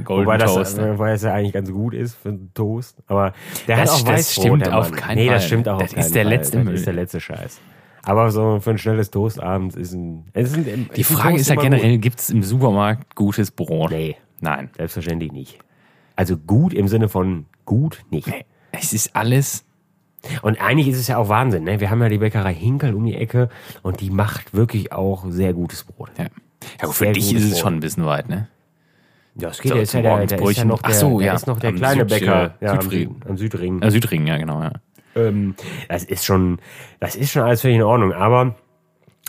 [0.04, 0.78] Golden Wobei das, Toast.
[0.78, 0.94] ne?
[0.94, 2.98] wobei es ja eigentlich ganz gut ist für einen Toast.
[3.08, 3.34] Aber
[3.68, 5.48] der Das- hat auch das Weißbrot, stimmt auf keinen Nee, das Fall.
[5.48, 6.34] stimmt auch Das auf keinen ist der Fall.
[6.34, 6.74] letzte das Müll.
[6.76, 7.60] ist der letzte Scheiß.
[8.08, 10.26] Aber so für ein schnelles Toast abends ist ein...
[10.34, 13.92] Ist ein Die Frage Toast ist ja generell, gibt es im Supermarkt gutes Brot?
[13.92, 14.70] Nee, Nein.
[14.78, 15.60] selbstverständlich nicht.
[16.16, 18.28] Also gut im Sinne von gut nicht.
[18.28, 18.46] Nee.
[18.72, 19.66] Es ist alles
[20.42, 21.80] Und eigentlich ist es ja auch Wahnsinn, ne?
[21.80, 23.50] Wir haben ja die Bäckerei Hinkel um die Ecke
[23.84, 26.10] und die macht wirklich auch sehr gutes Brot.
[26.18, 26.26] Ja,
[26.82, 27.60] ja gut, für dich ist es Brot.
[27.60, 28.48] schon ein bisschen weit, ne?
[29.36, 31.20] Ja, es geht, So, der ist ja, der, der ist ja noch der, Ach so,
[31.20, 31.34] der ja.
[31.36, 33.22] ist noch der kleine Süd- Bäcker äh, ja, am, Südring.
[33.36, 33.82] Süd, am.
[33.84, 34.72] Äh, Südring, ja, genau, ja.
[35.18, 35.56] Ähm,
[35.90, 36.60] das ist schon,
[37.00, 38.56] das ist schon alles völlig in Ordnung, aber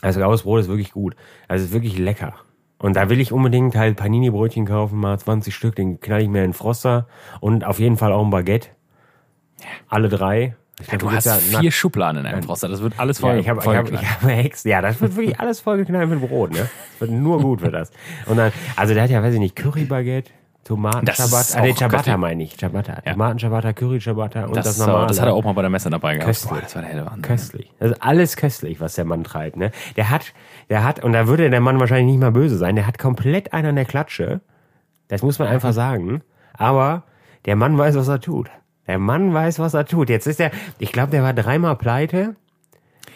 [0.03, 1.16] also graues Brot ist wirklich gut.
[1.49, 2.34] Also es ist wirklich lecker.
[2.78, 6.39] Und da will ich unbedingt halt Panini-Brötchen kaufen, mal 20 Stück, den knall ich mir
[6.39, 7.09] in den Froster
[7.41, 8.68] und auf jeden Fall auch ein Baguette.
[9.89, 10.55] Alle drei.
[10.80, 12.68] Ich glaub, Du hast ja vier Schubladen in einem Froster.
[12.68, 13.32] Das wird alles voll.
[13.32, 14.62] Ja, ich habe ich voll hab, ich hab Hex.
[14.62, 16.68] Ja, das wird wirklich alles vollgeknallt mit Brot, ne?
[16.93, 17.91] Das wird nur gut für das.
[18.26, 20.30] Und dann, also der hat ja, weiß ich nicht, Curry-Baguette,
[20.68, 23.00] Tomaten Das Ciabatta, ah, nee, Ciabatta meine ich, Ciabatta.
[23.02, 23.12] Ja.
[23.12, 25.06] Tomaten Ciabatta, Curry Ciabatta und das, das, das, normale.
[25.06, 26.26] das hat er auch mal bei der Messe dabei gehabt.
[26.26, 26.50] Köstlich.
[26.50, 27.22] Boah, das war der helle Wahnsinn.
[27.22, 27.72] Köstlich.
[27.78, 29.70] Das ist alles köstlich, was der Mann treibt, ne?
[29.96, 30.34] Der hat,
[30.68, 33.54] der hat, und da würde der Mann wahrscheinlich nicht mal böse sein, der hat komplett
[33.54, 34.42] einen an der Klatsche.
[35.08, 36.20] Das muss man einfach sagen.
[36.52, 37.04] Aber
[37.46, 38.50] der Mann weiß, was er tut.
[38.86, 40.10] Der Mann weiß, was er tut.
[40.10, 42.36] Jetzt ist er, ich glaube, der war dreimal pleite.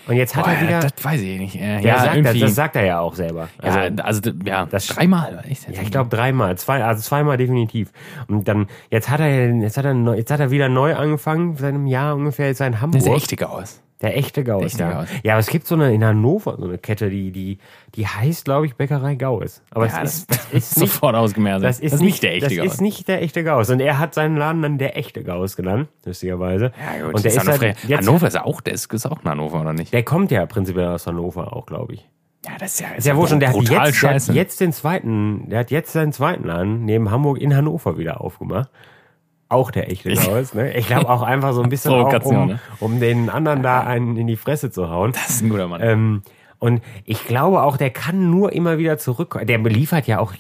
[0.09, 1.55] Und jetzt hat Boah, er wieder, das weiß ich nicht.
[1.57, 2.41] Äh, ja, Ja, sagt das, irgendwie.
[2.41, 3.49] das sagt er ja auch selber.
[3.59, 5.45] Also, ja, also, d- ja, das- dreimal.
[5.49, 5.69] Echt?
[5.69, 7.93] ja, ich glaube dreimal, zwei, also zweimal definitiv.
[8.29, 11.69] Und dann jetzt hat er, jetzt hat er, jetzt hat er wieder neu angefangen, seit
[11.75, 13.03] einem Jahr ungefähr jetzt in Hamburg.
[13.03, 13.81] sieht echt dicker aus.
[14.03, 14.93] Der echte Gauss, echte ja.
[14.93, 15.09] Gauss.
[15.23, 17.59] Ja, aber es gibt so eine in Hannover, so eine Kette, die, die,
[17.95, 19.63] die heißt, glaube ich, Bäckerei Gauss.
[19.71, 21.65] Aber Ja, es das, ist, das ist nicht, sofort ausgemerzt.
[21.65, 22.75] das ist nicht, der echte das Gauss.
[22.75, 23.71] ist nicht der echte Gauss.
[23.71, 26.73] Und er hat seinen Laden dann der echte Gauss genannt, lustigerweise.
[26.79, 28.93] ja, gut, und der ist ist Hannover, halt, jetzt, Hannover ist ja auch, der ist,
[28.93, 29.93] ist auch in Hannover, oder nicht?
[29.93, 32.09] der kommt ja prinzipiell aus Hannover auch, glaube ich.
[32.45, 34.73] Ja, das ist ja, Ist ja wohl schon, der hat, jetzt, der hat jetzt den
[34.73, 38.69] zweiten, der hat jetzt seinen zweiten Laden neben Hamburg in Hannover wieder aufgemacht.
[39.53, 40.73] Auch der echte Gauss, ne?
[40.77, 42.59] Ich glaube auch einfach so ein bisschen auch, um, ne?
[42.81, 45.13] um den anderen da einen in die Fresse zu hauen.
[45.13, 45.81] das ist ein guter Mann.
[45.83, 46.23] Ähm,
[46.59, 49.47] und ich glaube auch, der kann nur immer wieder zurückkommen.
[49.47, 50.33] Der beliefert ja auch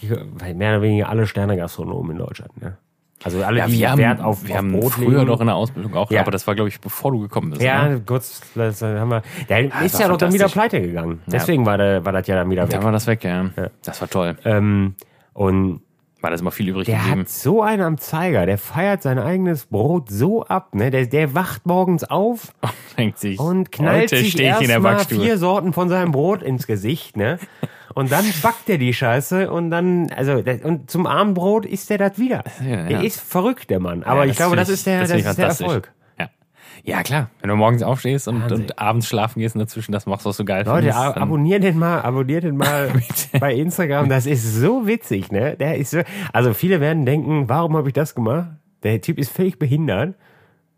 [0.54, 2.60] mehr oder weniger alle Sterne-Gastronomen in Deutschland.
[2.62, 2.76] Ne?
[3.24, 5.26] Also alle, ja, die haben, Wert auf, wir auf haben Brot früher legen.
[5.26, 6.22] doch in der Ausbildung auch, Ja.
[6.22, 7.62] aber das war, glaube ich, bevor du gekommen bist.
[7.62, 8.00] Ja, Ne?
[8.04, 9.22] kurz, das haben wir.
[9.48, 11.20] Der ist war ja doch dann wieder pleite gegangen.
[11.26, 12.70] Deswegen war, der, war das ja dann wieder weg.
[12.70, 13.50] Da war das weg, ja.
[13.84, 14.36] Das war toll.
[14.44, 14.94] Ähm,
[15.34, 15.80] und
[16.22, 17.20] War das immer viel übrig Der geblieben.
[17.20, 20.90] hat so einen am Zeiger, der feiert sein eigenes Brot so ab, ne?
[20.90, 22.54] Der, der wacht morgens auf
[22.98, 27.38] Denkt sich, und knallt sich der erstmal vier Sorten von seinem Brot ins Gesicht, ne?
[27.94, 32.18] Und dann backt er die Scheiße und dann, also, und zum Abendbrot isst er das
[32.18, 32.44] wieder.
[32.64, 33.00] Ja, Der ja.
[33.00, 34.02] ist verrückt, der Mann.
[34.04, 35.46] Aber Ja, ich glaube, das ist der, das, ist der.
[35.46, 35.92] Erfolg.
[36.84, 37.02] Ja.
[37.02, 37.30] klar.
[37.40, 40.44] Wenn du morgens aufstehst und, und abends schlafen gehst und dazwischen das machst, was du
[40.44, 40.98] geil Leute, findest.
[40.98, 42.90] ab dann- abonniert den mal, abonniert den mal
[43.40, 44.08] bei Instagram.
[44.08, 45.56] Das ist so witzig, ne?
[45.56, 46.00] Der ist so,
[46.32, 48.48] also viele werden denken, warum habe ich das gemacht?
[48.82, 50.14] Der Typ ist völlig behindert.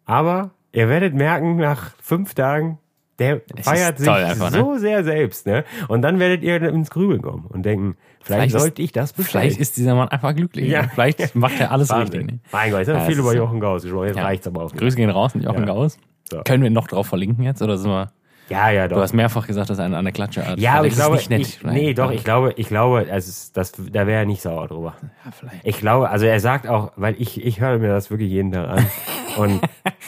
[0.04, 2.78] Aber ihr werdet merken, nach fünf Tagen,
[3.18, 4.58] der feiert sich einfach, ne?
[4.58, 5.64] so sehr selbst, ne?
[5.88, 9.42] Und dann werdet ihr ins Grübeln kommen und denken, vielleicht, Vielleicht sollte ich das bestellen.
[9.44, 10.68] Vielleicht ist dieser Mann einfach glücklich.
[10.68, 10.82] Ja.
[10.82, 10.88] Ja.
[10.88, 12.20] Vielleicht macht er alles Wahnsinn.
[12.22, 12.36] richtig.
[12.36, 12.40] Ne?
[12.52, 13.34] Mein Gott, jetzt haben wir Ja, viel über.
[13.34, 14.06] Jochen Gauss gesprochen.
[14.08, 14.24] Jetzt Ja.
[14.24, 14.72] reicht's aber auch.
[14.72, 15.66] Grüße gehen raus, nicht Jochen Ja.
[15.66, 15.98] Gauss.
[16.30, 16.40] So.
[16.42, 17.60] Können wir noch drauf verlinken jetzt?
[17.62, 18.10] Oder sind wir,
[18.48, 19.02] Ja, ja, du doch.
[19.02, 20.58] hast mehrfach gesagt, dass er eine, eine Klatsche hat.
[20.58, 21.72] Ja, aber ich glaube, ist es nicht ich, nett.
[21.74, 24.94] nee, doch, ich glaube, ich glaube, es ist, das, da wäre er nicht sauer drüber.
[25.24, 25.60] Ja, vielleicht.
[25.66, 28.68] Ich glaube, also er sagt auch, weil ich, ich höre mir das wirklich jeden Tag
[28.68, 28.86] an.
[29.36, 29.60] Und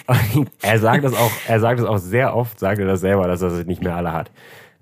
[0.62, 3.42] er sagt das auch, er sagt es auch sehr oft, sagt er das selber, dass
[3.42, 4.30] er es nicht mehr alle hat.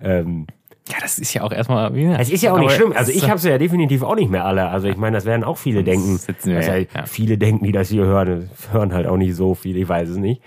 [0.02, 0.46] Ähm,
[0.88, 1.94] Ja, das ist ja auch erstmal.
[1.94, 2.92] Wie, es ist ja auch nicht schlimm.
[2.92, 4.68] Also es ich habe sie ja definitiv auch nicht mehr alle.
[4.68, 6.18] Also ich meine, das werden auch viele denken.
[6.18, 7.06] sitzen wir ja, ja.
[7.06, 9.76] Viele denken, die das hier hören, hören halt auch nicht so viel.
[9.78, 10.42] Ich weiß es nicht.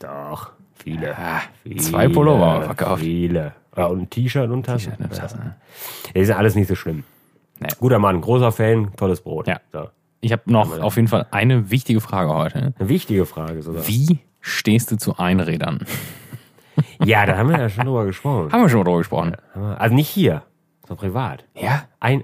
[0.00, 1.16] Doch, viele.
[1.16, 3.02] Ah, viele zwei Pullover verkauft.
[3.02, 3.52] Viele.
[3.76, 4.92] Ja, und ein T-Shirt und Tassen.
[4.92, 5.56] T-Shirt und Tassen, ja.
[6.14, 7.04] Das ist ja alles nicht so schlimm.
[7.60, 7.68] Nee.
[7.78, 9.46] Guter Mann, großer Fan, tolles Brot.
[9.46, 9.60] Ja.
[9.72, 9.88] So.
[10.20, 12.74] Ich habe noch auf jeden Fall eine wichtige Frage heute.
[12.78, 13.86] Eine wichtige Frage sogar.
[13.86, 15.80] Wie stehst du zu Einrädern?
[17.04, 18.52] Ja, da haben wir ja schon drüber gesprochen.
[18.52, 19.34] Haben wir schon mal drüber gesprochen.
[19.78, 20.44] Also nicht hier,
[20.86, 21.44] so privat.
[21.56, 22.22] Ja, Ein,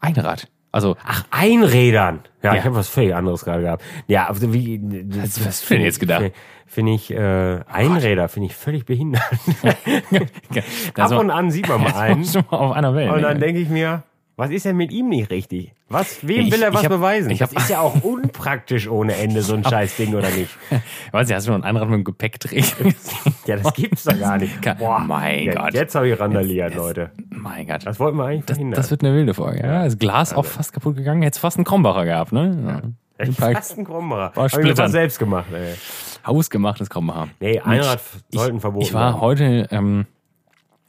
[0.00, 0.48] Einrad.
[0.70, 2.20] Also, ach, Einrädern.
[2.42, 2.58] Ja, Ja.
[2.58, 3.84] ich habe was völlig anderes gerade gehabt.
[4.06, 4.80] Ja, also wie.
[5.10, 6.32] Was- hast du denn jetzt gedacht?
[6.66, 9.22] Finde ich, äh, Einräder finde ich völlig behindert.
[10.96, 12.24] Ab und an sieht man mal einen.
[12.24, 13.12] schon mal auf einer Welt.
[13.12, 14.04] Und dann denke ich mir,
[14.42, 15.72] was ist denn mit ihm nicht richtig?
[15.88, 17.30] Was, wem Ich- will er was hab- beweisen?
[17.30, 20.50] ich das hab- ist ja auch unpraktisch ohne Ende, so ein scheiß Ding, oder nicht?
[21.12, 22.66] Weiß ich, hast du schon ein Einrad mit dem Gepäckträger?
[23.46, 24.54] Ja, das gibt's doch gar nicht.
[25.06, 25.74] mein ja, Gott.
[25.74, 27.10] Jetzt habe ich randaliert, Leute.
[27.30, 27.84] mein Gott.
[27.84, 28.76] Das wollten wir eigentlich Das, verhindern.
[28.80, 29.60] das wird eine wilde Folge.
[29.66, 31.22] Ja, das Glas auch fast kaputt gegangen.
[31.22, 32.92] Hätte fast einen Krombacher gehabt, ne?
[33.18, 33.24] Ja.
[33.24, 34.32] Ein paar Fast ein Krombacher.
[34.36, 35.74] Hab ich fast selbst gemacht, ey.
[36.26, 37.28] hausgemachtes Krombacher.
[37.40, 39.20] Nee, Einrad Ich- sollten verboten Ich war werden.
[39.20, 40.06] heute, ähm,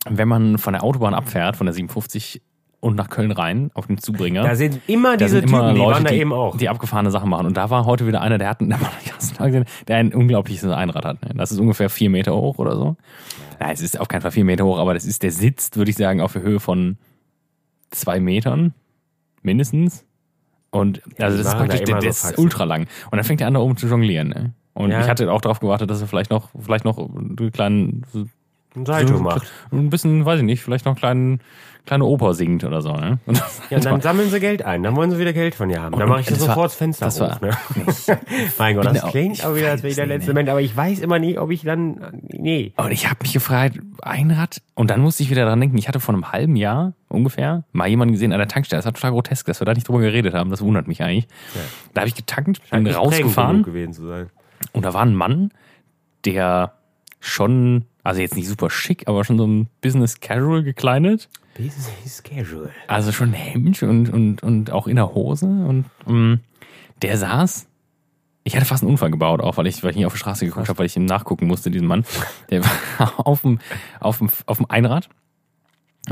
[0.08, 2.42] wenn man von der Autobahn abfährt, von der 57
[2.84, 4.44] und nach Köln rein, auf dem Zubringer.
[4.44, 6.58] Da sind immer diese sind immer Typen, die Leute, waren da die, eben auch.
[6.58, 7.46] die abgefahrene Sachen machen.
[7.46, 8.60] Und da war heute wieder einer, der hat,
[9.40, 11.22] der, der ein unglaubliches Einrad hat.
[11.24, 11.34] ne?
[11.36, 12.98] Das ist ungefähr vier Meter hoch oder so.
[13.62, 15.92] Ja, es ist auf keinen Fall vier Meter hoch, aber das ist, der sitzt, würde
[15.92, 16.98] ich sagen, auf der Höhe von
[17.90, 18.74] zwei Metern
[19.44, 20.06] mindestens.
[20.70, 22.88] Und also die das ist machen da praktisch, der, der so ist ultra lang.
[23.12, 24.28] Und dann fängt der an, da oben zu jonglieren.
[24.28, 24.54] Ne?
[24.74, 25.00] Und Ja.
[25.00, 28.06] ich hatte auch darauf gewartet, dass er vielleicht noch, vielleicht noch einen kleinen,
[28.76, 29.52] Ein Salto so- macht.
[29.72, 31.40] ein bisschen, weiß ich nicht, vielleicht noch einen kleinen,
[31.86, 32.94] kleine Oper singt oder so.
[32.96, 33.20] Ne?
[33.70, 34.84] Ja, dann sammeln sie Geld ein.
[34.84, 35.98] Dann wollen sie wieder Geld von dir haben.
[35.98, 37.42] Dann mache ich das das war- sofort das Fenster das hoch.
[37.42, 37.58] war- Ne?
[38.58, 40.34] mein Gott, das auch- klingt auch wieder, als wäre ich der letzte.
[40.34, 40.50] Mensch.
[40.50, 42.22] Aber ich weiß immer nicht, ob ich dann...
[42.30, 42.74] Nee.
[42.78, 46.00] Und ich habe mich gefragt, Einrad, und dann musste ich wieder dran denken, ich hatte
[46.00, 48.80] vor einem halben Jahr ungefähr mal jemanden gesehen an der Tankstelle.
[48.80, 50.50] Das war total grotesk, dass wir da nicht drüber geredet haben.
[50.50, 51.28] Das wundert mich eigentlich.
[51.94, 53.66] Da habe ich getankt, bin rausgefahren
[54.72, 55.52] und da war ein Mann,
[56.26, 56.74] der
[57.20, 61.30] schon, also jetzt nicht super schick, aber schon so ein Business Casual gekleidet.
[61.56, 62.72] Business casual.
[62.88, 65.46] Also schon ein Hemd und, und, und auch in der Hose.
[65.46, 66.40] Und ähm,
[67.02, 67.68] der saß.
[68.44, 70.46] Ich hatte fast einen Unfall gebaut, auch weil ich, weil ich nicht auf die Straße
[70.46, 72.04] geguckt habe, weil ich ihm nachgucken musste, diesem Mann.
[72.50, 73.60] Der war auf dem,
[74.02, 75.08] auf dem, auf dem Einrad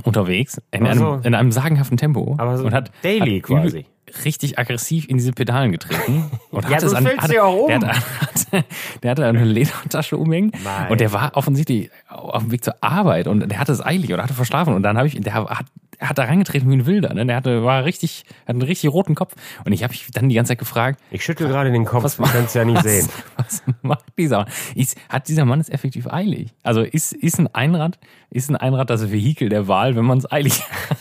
[0.04, 1.12] unterwegs, in, so.
[1.12, 2.36] einem, in einem sagenhaften Tempo.
[2.38, 3.86] Aber so und hat, daily hat quasi.
[4.26, 6.30] Richtig aggressiv in diese Pedalen getreten.
[6.52, 7.68] Und Ja, hatte so es an, hatte, dir auch um.
[7.68, 8.66] Der, hat, hatte,
[9.04, 10.90] der hatte eine Ledertasche umhängen Nein.
[10.92, 14.24] und der war offensichtlich auf dem Weg zur Arbeit und der hatte es eilig oder
[14.24, 15.66] hatte verschlafen und dann habe ich, der hat
[16.02, 17.14] er hat da reingetreten wie ein Wilder.
[17.14, 17.28] Ne?
[17.28, 19.36] Der hatte, war richtig, hat einen richtig roten Kopf.
[19.66, 22.18] Und ich habe mich dann die ganze Zeit gefragt, Ich schüttel gerade den Kopf, Was
[22.18, 23.10] du kannst ja nicht was, sehen.
[23.38, 24.48] was macht dieser Mann?
[24.74, 26.56] Ist, hat dieser Mann es effektiv eilig?
[26.64, 28.00] Also ist, ist ein Einrad,
[28.32, 30.98] ist ein Einrad das Vehikel der Wahl, wenn man es eilig hat?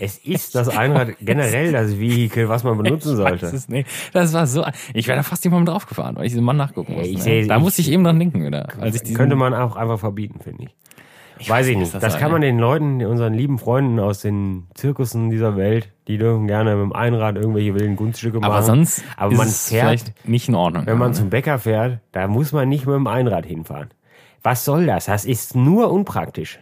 [0.00, 3.46] Es ist das Einrad generell das Vehikel, was man benutzen Ich sollte.
[3.46, 3.88] weiß es nicht.
[4.12, 4.64] Das war so.
[4.94, 7.08] Ich wäre da fast jemandem draufgefahren, weil ich diesen Mann nachgucken musste.
[7.08, 8.68] ich seh- da ich- musste ich eben dran denken, wieder.
[8.80, 11.48] Als ich diesen, Könnte man auch einfach verbieten, finde ich.
[11.48, 11.92] Weiß ich nicht.
[11.92, 12.46] das Das kann man ne?
[12.46, 16.92] den Leuten, unseren lieben Freunden aus den Zirkussen dieser Welt, die dürfen gerne mit dem
[16.92, 18.50] Einrad irgendwelche wilden Kunststücke machen.
[18.50, 20.86] aber sonst aber ist man es fährt, vielleicht nicht in Ordnung.
[20.86, 21.14] wenn man ne?
[21.16, 23.88] zum Bäcker fährt, da muss man nicht mit dem Einrad hinfahren.
[24.44, 25.06] Was soll das?
[25.06, 26.60] Das ist nur unpraktisch.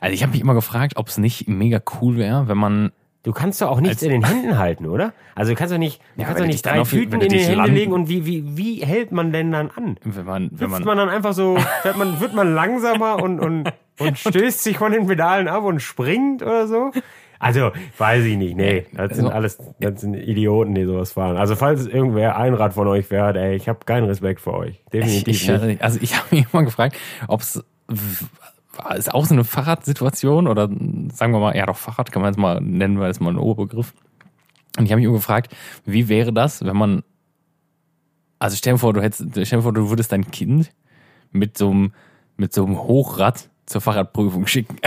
[0.00, 2.92] Also ich habe mich immer gefragt, ob es nicht mega cool wäre, wenn man
[3.22, 5.12] Du kannst doch auch nichts in den Händen halten, oder?
[5.34, 7.54] Also du kannst doch nicht, du Ja, kannst doch nicht drei Tüten in die Hände
[7.56, 9.98] landen- legen und wie, wie, wie hält man denn dann an?
[10.04, 13.38] wenn man wenn Wird man, man dann einfach so, wird man, wird man langsamer und,
[13.38, 13.70] und,
[14.00, 16.92] und stößt sich von den Pedalen ab und springt oder so?
[17.38, 18.56] Also, weiß ich nicht.
[18.56, 21.36] Nee, das sind Also- alles, das sind Idioten, die sowas fahren.
[21.36, 24.80] Also, falls irgendwer Einrad von euch fährt, ey, ich habe keinen Respekt vor euch.
[24.82, 25.82] ich, Definitiv ich, nicht.
[25.82, 26.96] also ich habe mich immer gefragt,
[27.28, 27.62] ob es
[28.96, 30.68] ist auch so eine Fahrradsituation oder
[31.12, 33.38] sagen wir mal, ja doch Fahrrad kann man jetzt mal nennen, weil das mal ein
[33.38, 33.92] Oberbegriff.
[34.78, 35.54] Und ich habe mich immer gefragt,
[35.84, 37.02] wie wäre das, wenn man
[38.38, 40.70] also stell dir vor, du hättest, stell dir vor, du würdest dein Kind
[41.30, 41.92] mit so einem
[42.36, 44.76] mit so einem Hochrad zur Fahrradprüfung schicken.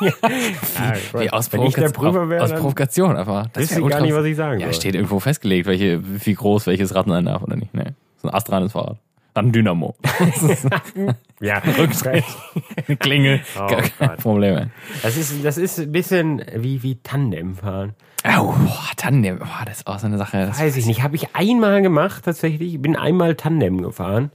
[0.00, 3.46] Ja, Wie aus, Provoka- wäre, aus Provokation einfach.
[3.48, 4.74] Das wär ich gar nicht, was ich sagen Ja, soll.
[4.74, 7.72] steht irgendwo festgelegt, welche, wie groß welches Rad sein darf oder nicht.
[7.74, 7.92] Nee.
[8.20, 8.98] So ein astreines Fahrrad.
[9.34, 9.96] Dann Dynamo.
[11.40, 11.58] ja.
[11.78, 12.24] Rücktritt.
[13.00, 13.40] Klingel.
[13.56, 14.18] Oh Gar kein Gott.
[14.18, 14.70] Problem.
[15.02, 17.94] Das ist, das ist ein bisschen wie, wie Tandem fahren.
[18.24, 19.40] Oh, boah, Tandem.
[19.40, 20.46] Boah, das ist auch so eine Sache.
[20.46, 21.02] Das Weiß ich nicht.
[21.02, 22.80] Habe ich einmal gemacht tatsächlich.
[22.80, 24.30] Bin einmal Tandem gefahren.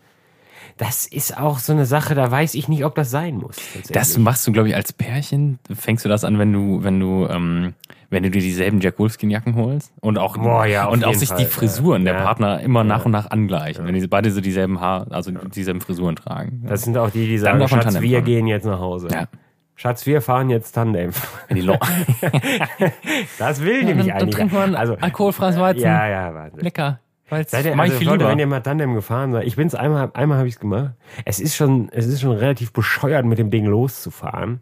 [0.78, 3.58] Das ist auch so eine Sache, da weiß ich nicht, ob das sein muss.
[3.92, 5.60] Das machst du, glaube ich, als Pärchen.
[5.74, 7.74] Fängst du das an, wenn du, wenn du, ähm,
[8.10, 11.30] wenn du dir dieselben Jack Wolfskin Jacken holst und auch Boah, ja, und auch sich
[11.30, 12.14] Fall, die Frisuren ja.
[12.14, 12.26] der Ja.
[12.26, 16.16] Partner immer nach und nach angleichen, wenn die beide so dieselben Haar, also dieselben Frisuren
[16.16, 16.64] tragen.
[16.68, 18.26] Das sind auch die, die sagen, Schatz, Tandem wir fahren.
[18.26, 19.10] gehen jetzt nach Hause.
[19.12, 19.28] Ja.
[19.76, 21.12] Schatz, wir fahren jetzt Tandem.
[21.48, 21.78] Wenn die Lo
[23.38, 24.36] Das will dann, nämlich dann eigentlich.
[24.36, 25.84] trinkt man also, alkoholfreies Weizen.
[25.84, 26.60] ja, ja, Wahnsinn.
[26.62, 27.00] Lecker.
[27.30, 30.10] Weil's Seid ihr, also, viel Leute, wenn ihr mal Tandem gefahren seid, ich bin's einmal,
[30.16, 30.96] einmal habe ich's gemacht.
[31.26, 34.62] Es ist schon, es ist schon relativ bescheuert, mit dem Ding loszufahren.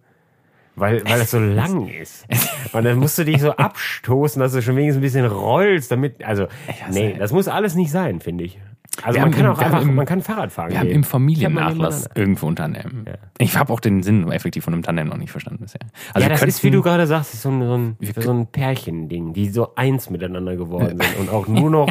[0.80, 2.26] Weil, weil es so lang ist.
[2.72, 6.24] Und dann musst du dich so abstoßen, dass du schon wenigstens ein bisschen rollst, damit,
[6.24, 6.48] also,
[6.92, 8.60] nee, das muss alles nicht sein, finde ich.
[9.04, 10.80] Also Wir man haben kann im- auch haben einfach, im- man kann Fahrrad fahren Wir
[10.80, 10.96] haben gehen.
[10.96, 11.20] im Ich hab mal
[11.62, 13.06] Familiennachlass irgendwo Unternehmen.
[13.38, 15.82] Ich habe auch den Sinn effektiv von einem Tandem noch nicht verstanden bisher.
[16.16, 18.48] Also ja, das ist, wie du gerade sagst, ist so ein, so ein, so ein
[18.48, 21.90] Pärchending, die so eins miteinander geworden sind und auch nur noch,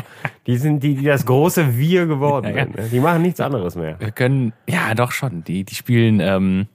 [0.48, 2.64] die sind die, die das große Wir geworden Ja, ja.
[2.64, 2.76] sind.
[2.76, 2.88] ne?
[2.90, 4.00] Die machen nichts anderes mehr.
[4.00, 5.44] Wir können, ja, doch schon.
[5.44, 6.66] Die, die spielen, ähm,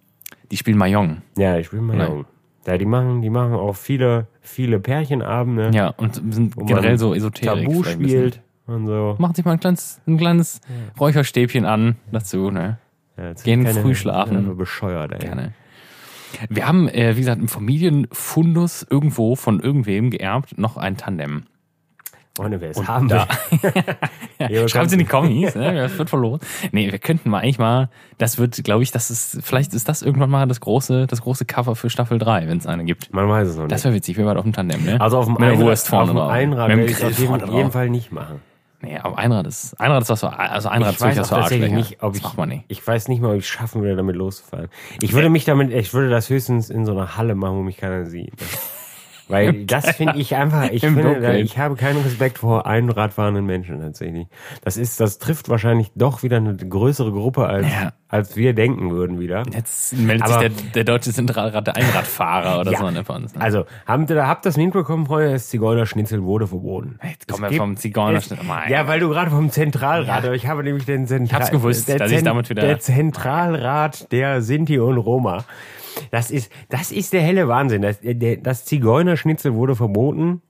[0.51, 1.21] die spielen Mahjong.
[1.37, 2.07] Ja, mal Nein.
[2.11, 2.25] jung.
[2.67, 7.65] Ja, die machen, die machen auch viele, viele Pärchenabende, Ja, und sind generell so esoterisch.
[7.65, 9.15] Tabu spielt und so.
[9.17, 10.61] Machen sich mal ein kleines, ein kleines
[10.99, 12.77] Räucherstäbchen an dazu, ne?
[13.17, 14.37] Ja, Gehen sind früh schlafen.
[14.37, 15.19] einfach bescheuert, ey.
[15.19, 15.53] Gerne.
[16.49, 21.43] Wir haben, äh, wie gesagt, im Familienfundus irgendwo von irgendwem geerbt noch ein Tandem.
[22.37, 23.27] Freunde, wer es haben da-
[24.39, 24.69] will.
[24.69, 25.73] Schreibt es in die Kommis, ne?
[25.75, 26.39] das wird verloren.
[26.71, 30.01] Nee, wir könnten mal eigentlich mal, das wird, glaube ich, das ist, vielleicht ist das
[30.01, 33.13] irgendwann mal das große, das große Cover für Staffel 3, wenn es eine gibt.
[33.13, 33.71] Man weiß es noch nicht.
[33.73, 35.01] Das wäre witzig, wir beide auf dem Tandem, ne?
[35.01, 36.33] also auf dem Einrad, Wurst vorne auf dem.
[36.33, 37.71] Einrad werde ich auf jeden, vorne jeden.
[37.71, 38.39] Fall nicht machen.
[38.83, 41.71] Nee, aber Einrad ist, Einrad ist was für, also Einrad Ich ist weiß für tatsächlich
[41.71, 42.63] nicht, ob das ich, macht man nicht.
[42.69, 44.69] ich weiß nicht mal, ob ich es schaffen würde, damit loszufahren.
[45.01, 47.77] Ich würde mich damit, ich würde das höchstens in so einer Halle machen, wo mich
[47.77, 48.33] keiner sieht.
[49.31, 54.27] Weil das finde ich einfach, ich finde, ich habe keinen Respekt vor Einradfahrenden Menschen tatsächlich.
[54.63, 57.93] Das ist, das trifft wahrscheinlich doch wieder eine größere Gruppe als, Ja.
[58.09, 59.43] als wir denken würden wieder.
[59.53, 62.77] Jetzt meldet Aber- sich der, der deutsche Zentralrat der Einradfahrer oder Ja.
[62.79, 63.33] so man es.
[63.35, 63.41] Ne?
[63.41, 65.31] Also, habt ihr, habt das mitbekommen, Freunde?
[65.31, 66.99] Das Zigeunerschnitzel wurde verboten.
[67.03, 68.17] Jetzt kommen wir vom gibt- Zigeuner.
[68.17, 68.29] es-
[68.69, 71.97] Ja, weil du gerade vom Zentralrat, aber ich habe nämlich den Zentral, hab's gewusst, der,
[71.99, 75.43] dass ich Zen- damit wieder- der Zentralrat der Sinti und Roma.
[76.11, 77.81] Das ist, das ist der helle Wahnsinn.
[77.81, 80.41] Das, der, das Zigeunerschnitzel wurde verboten,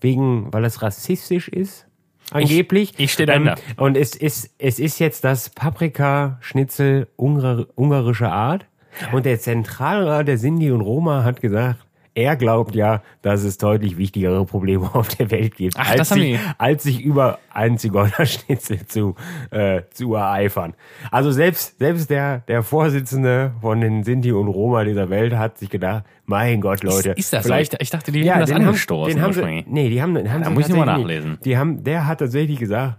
[0.00, 1.86] wegen, weil es rassistisch ist.
[2.32, 2.94] Angeblich.
[2.98, 3.56] ich steh dahinter.
[3.76, 8.66] und es ist, es ist jetzt das Paprikaschnitzel ungar, ungarischer Art.
[9.12, 11.78] Und der Zentralrat der Sinti und Roma hat gesagt,
[12.14, 16.08] er glaubt ja, dass es deutlich wichtigere Probleme auf der Welt gibt, Ach, als, das
[16.10, 19.14] sich, als sich über einen Zigeunerschnitzel zu,
[19.50, 20.74] äh, zu ereifern.
[21.10, 25.70] Also selbst, selbst der, der Vorsitzende von den Sinti und Roma dieser Welt hat sich
[25.70, 27.10] gedacht, mein Gott, Leute.
[27.12, 27.48] ist das so?
[27.48, 30.02] vielleicht, Ich- ich dachte, die hätten das den haben- angestoßen Den haben sie, nee, die
[30.02, 31.38] haben, haben Da muss ich noch mal tatsächlich nachlesen.
[31.44, 32.96] Die haben, der hat tatsächlich gesagt,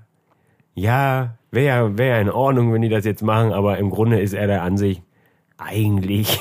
[0.74, 4.48] ja, wäre wär in Ordnung, wenn die das jetzt machen, aber im Grunde ist er
[4.48, 5.04] der Ansicht,
[5.58, 6.40] eigentlich,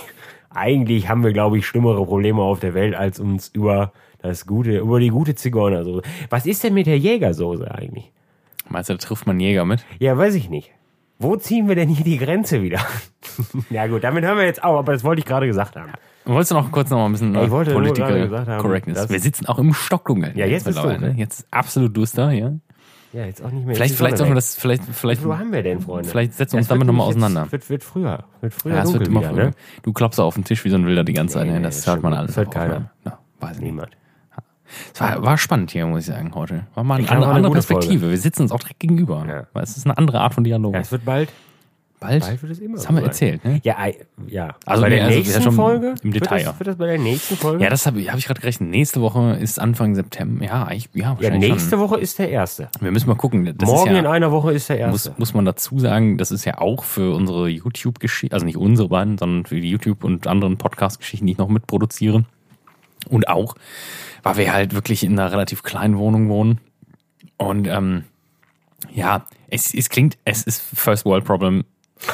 [0.51, 4.79] eigentlich haben wir, glaube ich, schlimmere Probleme auf der Welt, als uns über das gute,
[4.79, 6.03] über die gute Zigeunersoße.
[6.29, 8.11] Was ist denn mit der Jägersoße eigentlich?
[8.69, 9.85] Meinst du, da trifft man Jäger mit?
[9.99, 10.71] Ja, weiß ich nicht.
[11.19, 12.81] Wo ziehen wir denn hier die Grenze wieder?
[13.71, 15.93] ja gut, damit hören wir jetzt auf, aber das wollte ich gerade gesagt haben.
[16.25, 18.99] Wolltest du noch kurz noch mal ein bisschen Ich wollte nur Political haben, Correctness?
[18.99, 20.37] dass- Wir sitzen auch im Stockdunkeln.
[20.37, 20.99] Ja, jetzt ist dunkel.
[20.99, 21.15] ne?
[21.17, 22.53] Jetzt absolut duster, ja.
[23.13, 23.75] Ja, jetzt auch nicht mehr.
[23.75, 26.09] Vielleicht, vielleicht sollten wir das, vielleicht, vielleicht, viel haben wir denn, Freunde?
[26.09, 27.51] vielleicht setzen wir uns damit nochmal auseinander.
[27.51, 28.25] Wird, wird früher.
[28.41, 29.45] Wird früher Ja, es wird immer wieder, früher.
[29.47, 29.51] ne?
[29.83, 31.47] Du klopfst auf den Tisch wie so ein Wilder die ganze Zeit.
[31.47, 31.59] Nee, ne?
[31.59, 32.29] nee, Das hört man alles.
[32.29, 32.75] Das hört keiner.
[32.75, 32.91] Aufnahme.
[33.05, 33.59] Ja, weiß.
[33.59, 33.91] Niemand.
[34.95, 36.67] Es war, war spannend hier, muss ich sagen, heute.
[36.75, 38.11] War mal eine, war eine andere Perspektive.
[38.11, 39.27] Wir sitzen uns auch direkt gegenüber.
[39.29, 39.61] Ja.
[39.61, 40.75] Es ist eine andere Art von Dialog.
[40.75, 41.31] Ja, es wird bald.
[42.01, 43.09] Bald, Bald wird es immer das haben wir sein.
[43.09, 43.61] erzählt, ne?
[43.63, 43.77] Ja,
[44.27, 44.55] ja.
[44.65, 45.95] Also bei nee, der also nächsten schon Folge?
[46.03, 46.51] im Detail, Wird ja.
[46.51, 47.63] das, wird das bei der nächsten Folge?
[47.63, 48.71] Ja, das habe hab ich gerade gerechnet.
[48.71, 50.45] Nächste Woche ist Anfang September.
[50.45, 51.81] Ja, eigentlich, ja, ja, wahrscheinlich nächste schon.
[51.81, 52.69] Woche ist der erste.
[52.81, 53.45] Wir müssen mal gucken.
[53.57, 55.11] Das Morgen ist in ja, einer Woche ist der erste.
[55.11, 58.89] muss, muss man dazu sagen, das ist ja auch für unsere YouTube-Geschichte, also nicht unsere
[58.89, 62.25] beiden, sondern für die YouTube und anderen Podcast-Geschichten, die ich noch mitproduziere.
[63.09, 63.55] Und auch,
[64.23, 66.61] weil wir halt wirklich in einer relativ kleinen Wohnung wohnen.
[67.37, 68.05] Und ähm,
[68.93, 71.65] ja, es, es klingt, es ist First World Problem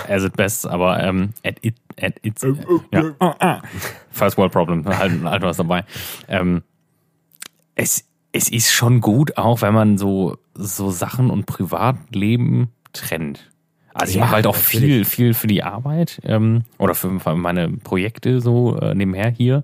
[0.08, 2.54] as it best, aber ähm, at it, at its, äh,
[2.92, 3.62] ja,
[4.10, 5.84] First World Problem, halt, halt was dabei.
[6.28, 6.62] Ähm,
[7.74, 13.50] es, es ist schon gut, auch wenn man so, so Sachen und Privatleben trennt.
[13.94, 14.84] Also ich Ja, mache halt auch natürlich.
[14.92, 19.62] viel, viel für die Arbeit ähm, oder für für meine Projekte so äh, nebenher hier.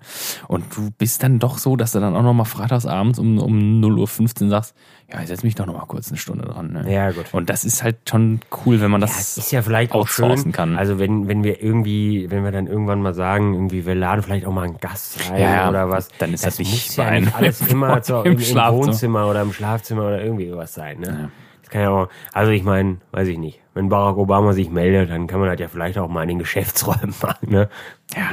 [0.49, 4.45] Und du bist dann doch so, dass du dann auch nochmal freitagsabends um, um 0.15
[4.45, 4.75] Uhr sagst,
[5.13, 6.73] ja, ich setz mich doch nochmal kurz eine Stunde dran.
[6.73, 6.91] Ne?
[6.93, 7.27] Ja, gut.
[7.33, 10.09] Und das ist halt schon cool, wenn man Ja, das es ist ja vielleicht auch
[10.09, 10.77] schön, kann.
[10.79, 14.47] also wenn, wenn wir irgendwie, wenn wir dann irgendwann mal sagen, irgendwie wir laden vielleicht
[14.47, 15.69] auch mal einen Gast ein Ja, ja.
[15.69, 18.87] oder was, Dann ist das nicht muss ja nicht alles immer so im im.
[18.87, 21.01] Wohnzimmer oder im Schlafzimmer oder irgendwie was sein.
[21.01, 21.31] Ne?
[21.61, 25.11] Das kann ja auch, also ich meine, weiß ich nicht, wenn Barack Obama sich meldet,
[25.11, 27.51] dann kann man das ja vielleicht auch mal in den Geschäftsräumen machen.
[27.51, 27.69] Ne?
[28.17, 28.31] ja.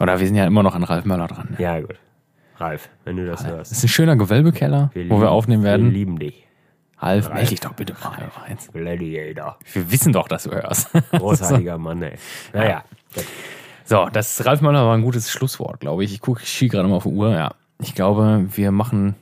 [0.00, 1.48] Oder wir sind ja immer noch an Ralf Möller dran.
[1.50, 1.62] Ne?
[1.62, 1.96] Ja, gut.
[2.58, 3.72] Ralf, wenn du das Das hörst.
[3.72, 5.90] ist ein schöner Gewölbekeller, wo lieben- wir aufnehmen Wir werden.
[5.90, 6.42] lieben dich.
[6.98, 8.16] Ralf, melde dich doch bitte mal
[8.48, 8.72] jetzt.
[8.72, 9.58] Gladiator.
[9.72, 10.88] Wir wissen doch, dass du hörst.
[11.12, 12.14] Großartiger Mann, ey.
[12.54, 12.84] Naja.
[13.84, 16.12] So, das Ralf Möller war ein gutes Schlusswort, glaube ich.
[16.14, 17.32] Ich gucke, ich schiebe gerade mal auf die Uhr.
[17.34, 19.14] Ja, ich glaube, wir machen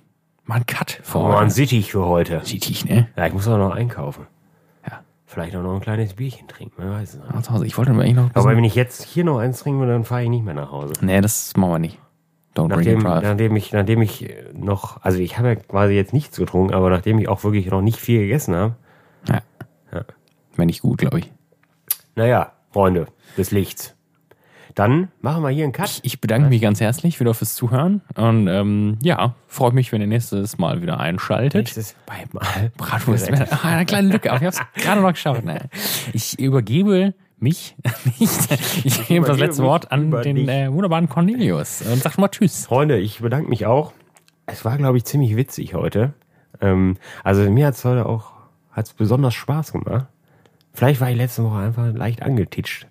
[0.45, 1.51] mal einen Cut für Oh, ein heute.
[1.51, 2.41] Sittich für heute.
[2.45, 3.09] Sieht ich, ne?
[3.16, 4.26] Ja, ich muss auch noch einkaufen.
[4.89, 5.01] Ja.
[5.26, 7.20] Vielleicht auch noch ein kleines Bierchen trinken, wer weiß es.
[7.35, 7.66] Nach zu Hause.
[7.66, 8.30] Ich wollte aber eigentlich noch.
[8.35, 10.93] Aber wenn ich jetzt hier noch eins trinke, dann fahre ich nicht mehr nach Hause.
[11.01, 11.99] Nee, das machen wir nicht.
[12.57, 16.72] Don't Nachdem, nachdem ich, nachdem ich noch, also ich habe ja quasi jetzt nichts getrunken,
[16.72, 18.74] aber nachdem ich auch wirklich noch nicht viel gegessen habe,
[19.28, 19.40] Ja.
[19.92, 20.05] Ja.
[20.57, 21.32] Wäre nicht gut, glaube ich.
[22.14, 23.94] naja, Freunde des Lichts.
[24.76, 26.00] Dann machen wir hier einen Cut.
[26.02, 28.02] Ich bedanke mich ganz herzlich wieder fürs Zuhören.
[28.16, 31.55] Und ähm, ja, freut mich, wenn ihr nächstes Mal wieder einschaltet.
[31.66, 31.94] Nächstes
[32.32, 32.72] Mal.
[32.76, 33.30] Bratwurst.
[33.62, 35.44] Ah, eine kleine Lücke, aber ich habe es gerade noch geschafft.
[35.44, 35.68] Ne?
[36.12, 37.76] Ich übergebe mich.
[38.85, 42.66] Ich gebe das letzte Wort an den äh, wunderbaren Cornelius und sag mal Tschüss.
[42.66, 43.93] Freunde, ich bedanke mich auch.
[44.47, 46.14] Es war, glaube ich, ziemlich witzig heute.
[46.61, 48.32] Ähm, also mir hat es heute auch
[48.72, 50.07] hat's besonders Spaß gemacht.
[50.72, 52.89] Vielleicht war ich letzte Woche einfach leicht angetitscht.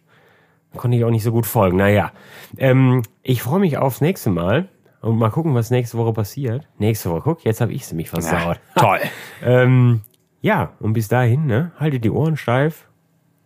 [0.75, 1.77] Konnte ich auch nicht so gut folgen.
[1.77, 2.11] Naja,
[2.57, 4.69] ähm, ich freue mich aufs nächste Mal
[5.01, 6.67] und mal gucken, was nächste Woche passiert.
[6.79, 8.59] Nächste Woche, guck, jetzt habe ich sie mich versaut.
[8.75, 8.99] toll.
[9.43, 10.01] Ähm,
[10.41, 12.87] ja, und bis dahin, ne, haltet die Ohren steif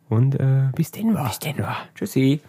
[0.10, 1.16] und äh, bis denn.
[1.16, 1.55] Bis denn.
[1.95, 2.41] Tschüssi.